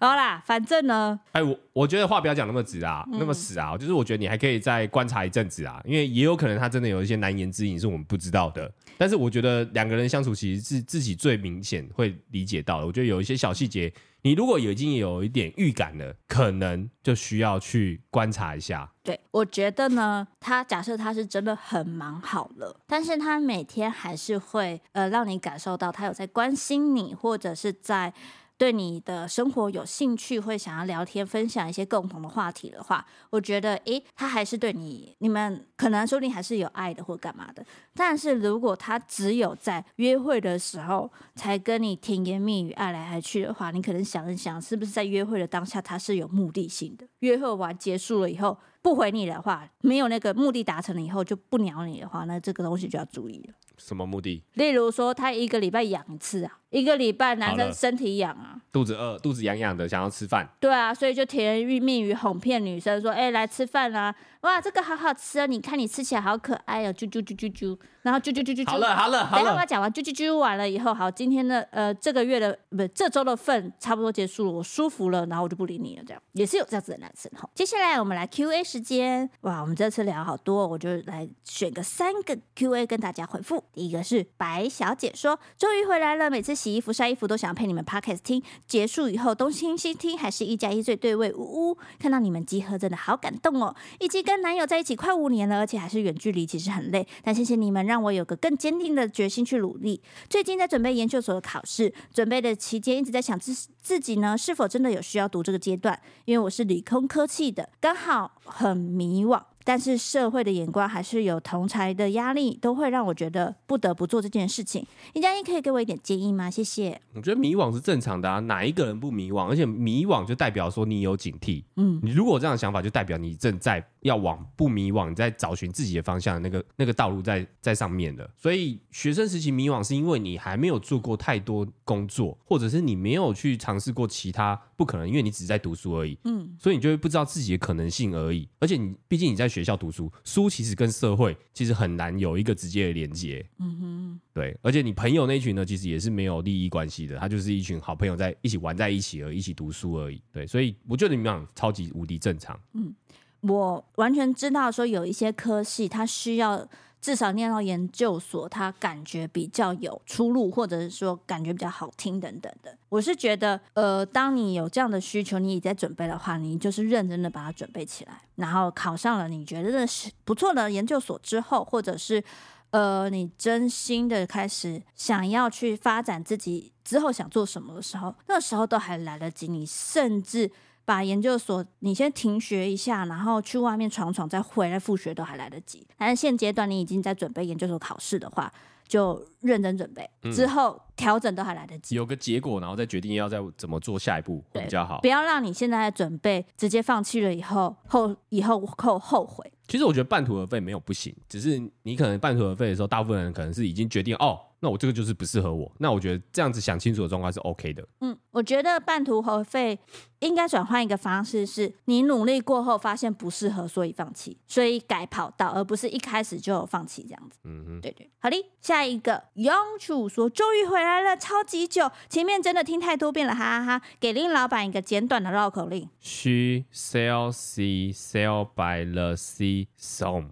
[0.00, 8.68] 好啦，反正呢，哎，我我觉得话不要讲那么直啊，嗯、那么死啊，就是我觉得你还可以再观察一阵子啊，因为也有可能他真的有一些难言之隐是我们不知道的。
[8.98, 12.86] 但是我觉得两个人相处其实是自己最明显会理解到的。
[12.86, 13.92] 我觉得有一些小细节，
[14.22, 18.92] 你如果已经有一点预感了，可能就需要去观察一下。
[19.02, 28.12] 对，我觉得呢，他假设他是真的很忙好了，但是他每天还是会呃让你感受到他有在关心你，或者是在。
[28.58, 37.64] 对你的生活有兴趣，会想要聊天，分享一些共同的话题的话，我觉得，诶，他还是对你，你们可能说不定还是有爱的，或干嘛的。
[37.94, 47.06] 但是如果他只有在约会的时候才跟你甜言蜜语、爱来爱去的话，你可能想一想，是不是在约会的当下他是有目的性的？
[47.20, 53.54] 约会完结束了以后不回你的话，没有那个目的达成了以后就不鸟你的话，那这个东西就要注意了。
[53.76, 54.42] 什么目的？
[54.54, 60.48] 例如说，他一个礼拜养一次啊，一个礼拜男生身体痒啊，肚子饿，肚子痒痒的，想要吃饭。
[60.60, 64.14] 对啊，所以就甜言蜜语哄骗女生说，哎、欸，来吃饭啦、啊。
[64.42, 65.46] 哇，这个好好吃啊！
[65.46, 68.70] 你看你吃起来好可爱哦，啾啾啾啾啾，然后啾啾啾啾啾。
[68.70, 77.50] 好了好了好了，等一下我讲完啾啾啾完了以后，好，今天的呃这个月的不这周的份差不多结束了，我舒服了，然后我就不理你了，这样也是有这样子的男生哈。
[77.52, 83.64] 接下来我们来 Q A 时间，哇，我们这次聊好多，我就来选个三个 Q A 跟大家回复。
[83.72, 94.98] 第一个是白小姐说，终于回来了，每次洗衣服晒衣服都想要陪你们 Podcast 听，结束以后东听西听，还是一加一最对味，呜呜，看到你们集合真的好感动哦，以及跟男友在一起。
[94.98, 97.06] 快五年了，而且还是远距离，其实很累。
[97.22, 100.02] 但谢谢你们，让我有个更坚定的决心去努力。
[100.28, 105.96] 最近在准备研究所的考试，准备的期间一直在想自自己呢，是否真的有需要读这个阶段？
[106.24, 109.40] 因为我是理工科系的，刚好很迷惘。
[109.68, 114.86] 但是社会的眼光还是有同才的压力，都会让我觉得不得不做这件事情。
[115.12, 116.50] 林佳音可以给我一点建议吗？
[116.50, 116.98] 谢谢。
[117.12, 119.46] 我觉得迷惘是正常的啊，哪一个人不迷惘？
[119.46, 121.62] 而且迷惘就代表说你有警惕。
[121.76, 128.30] 嗯，你如果有这样的想法，就代表你正在要往不迷惘，你在找寻自己的方向的那个那个道路在在上面的。
[128.38, 136.16] 所以学生时期迷惘是因为你还没有做过太多工作，或者是你没有去尝试过其他不可能，因为你只是在读书而已。
[136.24, 138.48] 嗯，所以你就会不知道自己的可能性而已。
[138.60, 139.57] 而且你毕竟你在学。
[139.58, 143.44] 学校读书，书其实跟社会其实很难有一个直接的连接。
[143.58, 150.22] 嗯哼，对，而且你朋友那一群呢，其实也是没有利益关系的，他就是一群好朋友在一起玩在一起而，一起读书而已。
[150.32, 152.58] 对，所以我觉得你们俩超级无敌正常。
[152.74, 152.94] 嗯，
[153.40, 156.68] 我完全知道说有一些科系，它需要。
[157.00, 162.76] 至少念到研究所，他感觉比较有出路，或者是说感觉比较好听等等的。
[162.88, 172.22] 我是觉得，呃，当你有这样的需求，你也在准备的话，你就是认真的把它准备起来，然后考上了你觉得的是不错的研究所之后，或者是
[172.70, 179.48] 呃，你真心的开始想要去发展自己之后想做什么的时候，那时候都还来得及。
[179.48, 180.50] 你甚至。
[180.88, 185.86] 把研究所你先停学一下，然后去外面闯闯，再回来复学都还来得及。
[185.98, 188.50] 但是现阶段你已经在准备研究所考试的话，
[188.86, 191.94] 就认真准备，嗯、之后调整都还来得及。
[191.94, 195.00] 有个结果，然后再决定要再怎么做下一步会比较好。
[195.00, 199.52] 不要让你现在的准备直接放弃了以后后以后后后悔。
[199.66, 204.40] 其实我觉得半途而废没有不行，只是你可能半途而废的时候，大部分人可能是已经决定哦。
[204.60, 207.86] 那我这个就是不适合我，那我觉得这样子想清楚的状况是 OK 的。
[208.00, 209.78] 嗯，我觉得半途而废
[210.18, 217.38] 应该转换一个方式，是你努力过后发现不适合，所以放弃，所以改跑道，而不是一开始就有放弃这样子。
[217.44, 223.82] 嗯嗯，对对，好的，下一个永楚说终于回来了，超级久，前面真的听太多遍了，哈哈哈。
[224.00, 230.30] 给林老板一个简短的绕口令：She sells sea, sail by the sea song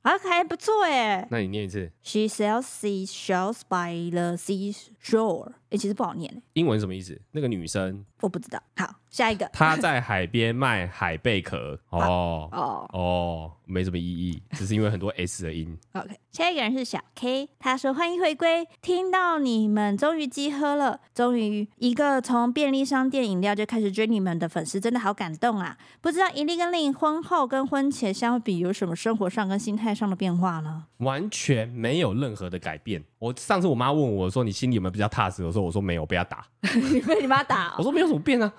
[0.00, 1.28] 啊，还不错哎。
[1.30, 1.92] 那你念一次。
[2.02, 5.52] She sells seashells by the seashore。
[5.72, 6.42] 哎，其实不好念。
[6.52, 7.20] 英文什么意思？
[7.32, 8.62] 那个女生我不知道。
[8.76, 9.48] 好，下一个。
[9.52, 11.78] 她在海边卖海贝壳。
[11.90, 15.76] 哦哦哦，没什么意义，只是因为很多 S 的音。
[15.92, 25.78] OK，下一个人是小 K，他说欢迎回归，听到你们终于集合了，终于一个从便利商店饮料就开始追你们的粉丝，真的好感动啊！
[26.00, 30.84] 不知道伊利跟令婚后跟婚前相比，有什么生活上跟心态上的变化呢？
[30.98, 33.04] 完全没有任何的改变。
[33.22, 36.44] 我上次我妈问我说：“你心里有没有比较踏实？”我说：“我说没有，被他打。
[36.92, 37.72] ”你被你妈打？
[37.78, 38.52] 我说没有什么变啊，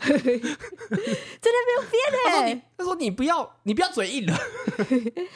[0.00, 2.62] 真的没有变哎、欸。
[2.76, 4.36] 他说：“你不要，你不要嘴硬了。”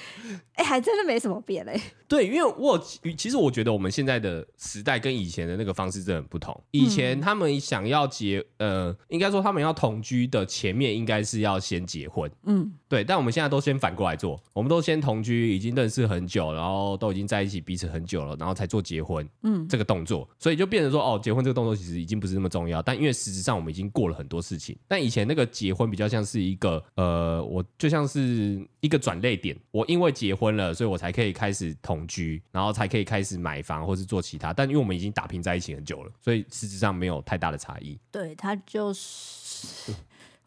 [0.54, 1.80] 哎，还真的没什么变嘞、欸。
[2.08, 2.76] 对，因为我
[3.16, 6.60] 其实我觉得我们现在的时代跟以前的那个方式真的很不同。
[6.72, 12.28] 以前他们想要结，呃，应该说他们要同居的前面应该是要先结婚。
[12.46, 13.04] 嗯，对。
[13.04, 19.28] 但我们现在都先反过来做，我们都先同居，已经认识很久，然后都已经在一起彼此很久了，然后才做结婚。
[19.42, 22.82] 嗯，这个动作，所以就变成说，哦，结婚这个动作其实已经不是那么重要。
[22.82, 29.56] 但因为实质上我们已经过了很多事情，但以前那个结婚比较像是一个，呃，我就像是一个转捩点。
[29.70, 34.52] 我因为结婚了，所以我才可以开始同居，然后才可以开始买房或是做其他。
[34.52, 37.98] 但因为我们已经打拼在一起很久了，所以实质上没有太大的差异。
[38.10, 39.92] 对，他就是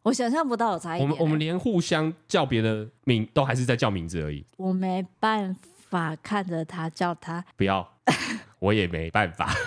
[0.03, 1.01] 我想象不到有差异。
[1.01, 4.45] 我们我们连互相叫别的名都还是在叫名字而已。
[4.57, 5.55] 我没办
[5.89, 7.95] 法看着他叫他， 不要，
[8.59, 9.53] 我也没办法。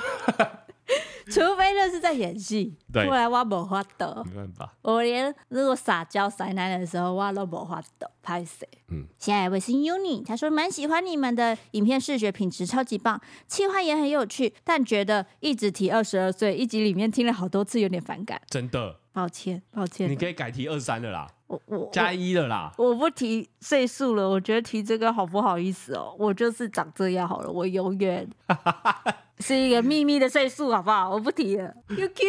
[1.26, 4.22] 除非那是在演戏，不然我没法得。
[4.26, 8.10] 没办法，我连如果撒娇塞奶的时候，我都没法的。
[8.22, 8.68] 拍谁？
[8.88, 18.40] 嗯，下一位是 Uni，他说蛮喜欢你们的影片，视觉品质超级棒，气话也很有趣，但觉得一直提二十二岁，一集里面听了好多次，有点反感。
[18.48, 20.10] 真的，抱歉，抱歉。
[20.10, 28.28] 你可以改提二三了啦，我我加一了啦，我不提岁数了，我觉得提这个好不好意思哦，我就是长这样好了，我永远。
[29.40, 31.10] 是一个秘密的岁数，好不好？
[31.10, 31.74] 我不提了。
[31.88, 32.24] QQ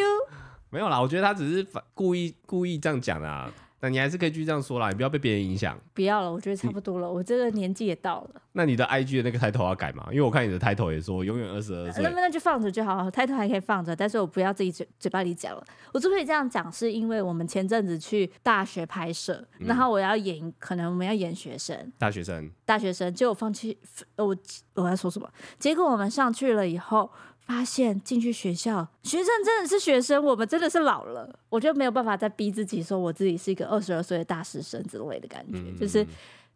[0.70, 3.52] 没有啦，我觉得他只是故意故意这样讲啊。
[3.84, 5.78] 那你还是可以继续这样说啦，你不要被别人影响。
[5.94, 8.42] 不要了，我觉得差不多了，我这个年纪也到了。
[8.54, 10.08] 那你的 IG 的那个 title 要改吗？
[10.10, 12.02] 因为我看你的 title 也说永远二十二岁。
[12.02, 15.62] 那那就放着就好，title 还可以放着，但是我不要自己嘴嘴巴里讲了。
[15.92, 23.78] 我之所以这样讲，是因为我们前阵子去大学拍摄，嗯、然后我要演，可能我们要演学生，大学生，大学生，结果放弃，
[24.16, 24.34] 我
[24.76, 25.30] 我要说什么？
[25.60, 27.12] 结果我们上去了以后。
[27.46, 36.06] 发现进去学校，学生真的是学生，我们真的是老了，我就没有办法再逼自己说我自己是一个二十二岁的大师生之类的感觉，就是。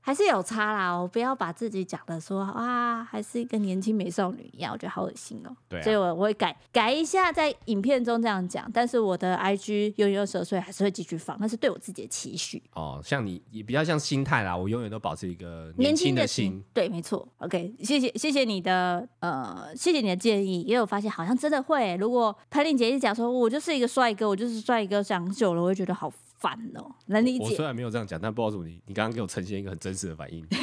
[0.07, 5.55] 还是有差啦，我不要把自己讲的说啊，还是一个年轻美少女一样，我觉得好恶心哦、喔。
[5.67, 12.63] 对、啊，所以我我会改改一下，在影片中这样讲，但是我的 IG 永远二十二岁还是会继续放，那是对我自己的期许。
[12.73, 16.63] 哦，像你也比较像心态啦，我永远都保持一个年轻的心。
[16.73, 17.27] 对，没错。
[17.39, 21.97] OK，谢谢谢谢你的呃，谢谢你的建议，也有发现好像真的会、欸。
[21.97, 26.09] 如果潘玲姐一直讲说，我就是一个帅哥，我就是帅哥，讲久了我会觉得好。
[26.37, 27.43] 烦哦，能理解。
[27.43, 30.45] 我虽然没有这样讲，但不知道怎么你，你刚刚给我呈现一个很真实的反应。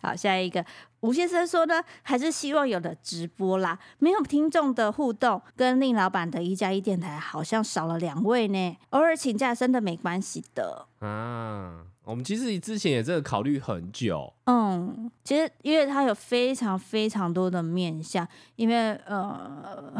[0.00, 0.64] 好，下一个
[1.00, 8.76] 吴先生说呢，还是希望有的直播啦，没有听众的互动，跟令老板的一加一电台好像少了两位呢。
[8.90, 11.86] 偶尔请假真的没关系的啊。
[12.04, 14.30] 我们其实之前也真的考虑很久。
[14.44, 19.94] 嗯，其实因为它有非常非常多的面向，因为呃。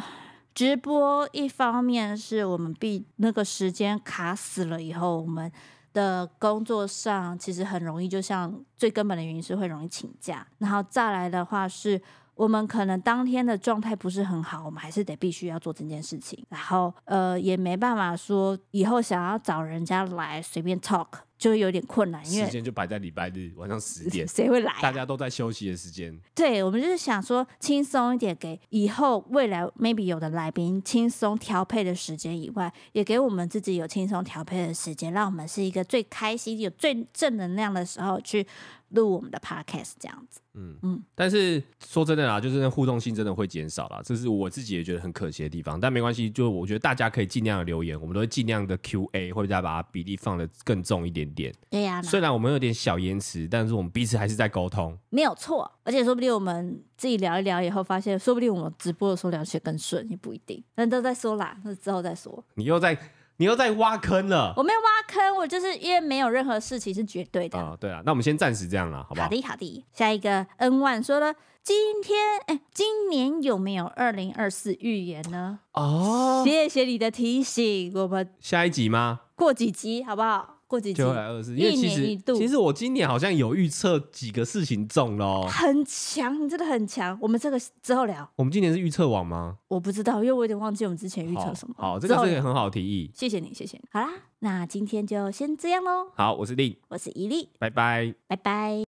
[0.54, 5.50] 直播一方面是我们必那个时间卡死了以后，我们
[5.92, 12.00] 的工作上其实很容易，就像最根本的原因是会容易请假，然后再来的话是
[12.34, 21.08] 我们可能当天的状态不是很好，我们还是得必须要做这件事情，然后呃也没办法说以后想要找人家来随便 talk。
[21.36, 24.80] 就有点困难，因为时间就摆在礼拜日晚上十点， 谁会来啊？
[24.80, 26.16] 大家都在休息的时间。
[26.34, 38.46] 对，我们就是想说轻松一点，给以后未来 maybe 有的来宾轻松调配的时间以外，也给我们自己有轻松调配的时间，让我们是一个最开心、有最正能量的时候去
[38.94, 40.40] 录我们的 podcast 这样子。
[40.56, 45.80] 嗯嗯，但是说真的啦，就是那互动性真的会减少啦，这是我自己也觉得很可惜的地方。
[45.80, 51.52] 但没关系，就我觉得大家可以尽量的留言，我们都会尽量的 QA，或者再把它比例放的更重一点点。
[51.68, 55.70] 对呀、啊，虽然我们有点小延迟，但是我们彼此还是在沟通，没有错。
[55.82, 60.62] 而且说不定我们自己聊一聊以后，发现说不定我们直播的时候聊起来更顺，也不一定。
[60.76, 62.44] 但都在说啦，那之后再说。
[62.54, 62.96] 你又在。
[63.36, 64.54] 你又在挖坑了？
[64.56, 67.58] 我没有挖坑，我就是因为没有任何事情是绝对的。
[67.58, 69.24] 啊、哦，对啊，那我们先暂时这样了，好不好？
[69.24, 69.84] 好的，好的。
[69.92, 72.16] 下一个 N one 说了，今天
[72.46, 75.58] 哎，今年有没有二零二四预言呢？
[75.72, 79.22] 哦，谢谢你的提醒，我们下一集吗？
[79.34, 80.53] 过几集好不好？
[80.74, 87.16] 过几集就来二十，因为其实其实我今年好像有预测几个事情中了，很强，你真的很强。
[87.22, 88.28] 我们这个之后聊。
[88.34, 89.58] 我们今年是预测网吗？
[89.68, 91.74] 我不知道，因为我有点忘记我们之前预测什么。
[91.78, 93.84] 好，好，这个是一个很好的提议，谢谢你，谢谢你。
[93.92, 94.10] 好啦，
[94.40, 96.10] 那今天就先这样喽。
[96.16, 98.83] 好，我是令，我是伊利，拜拜，拜拜。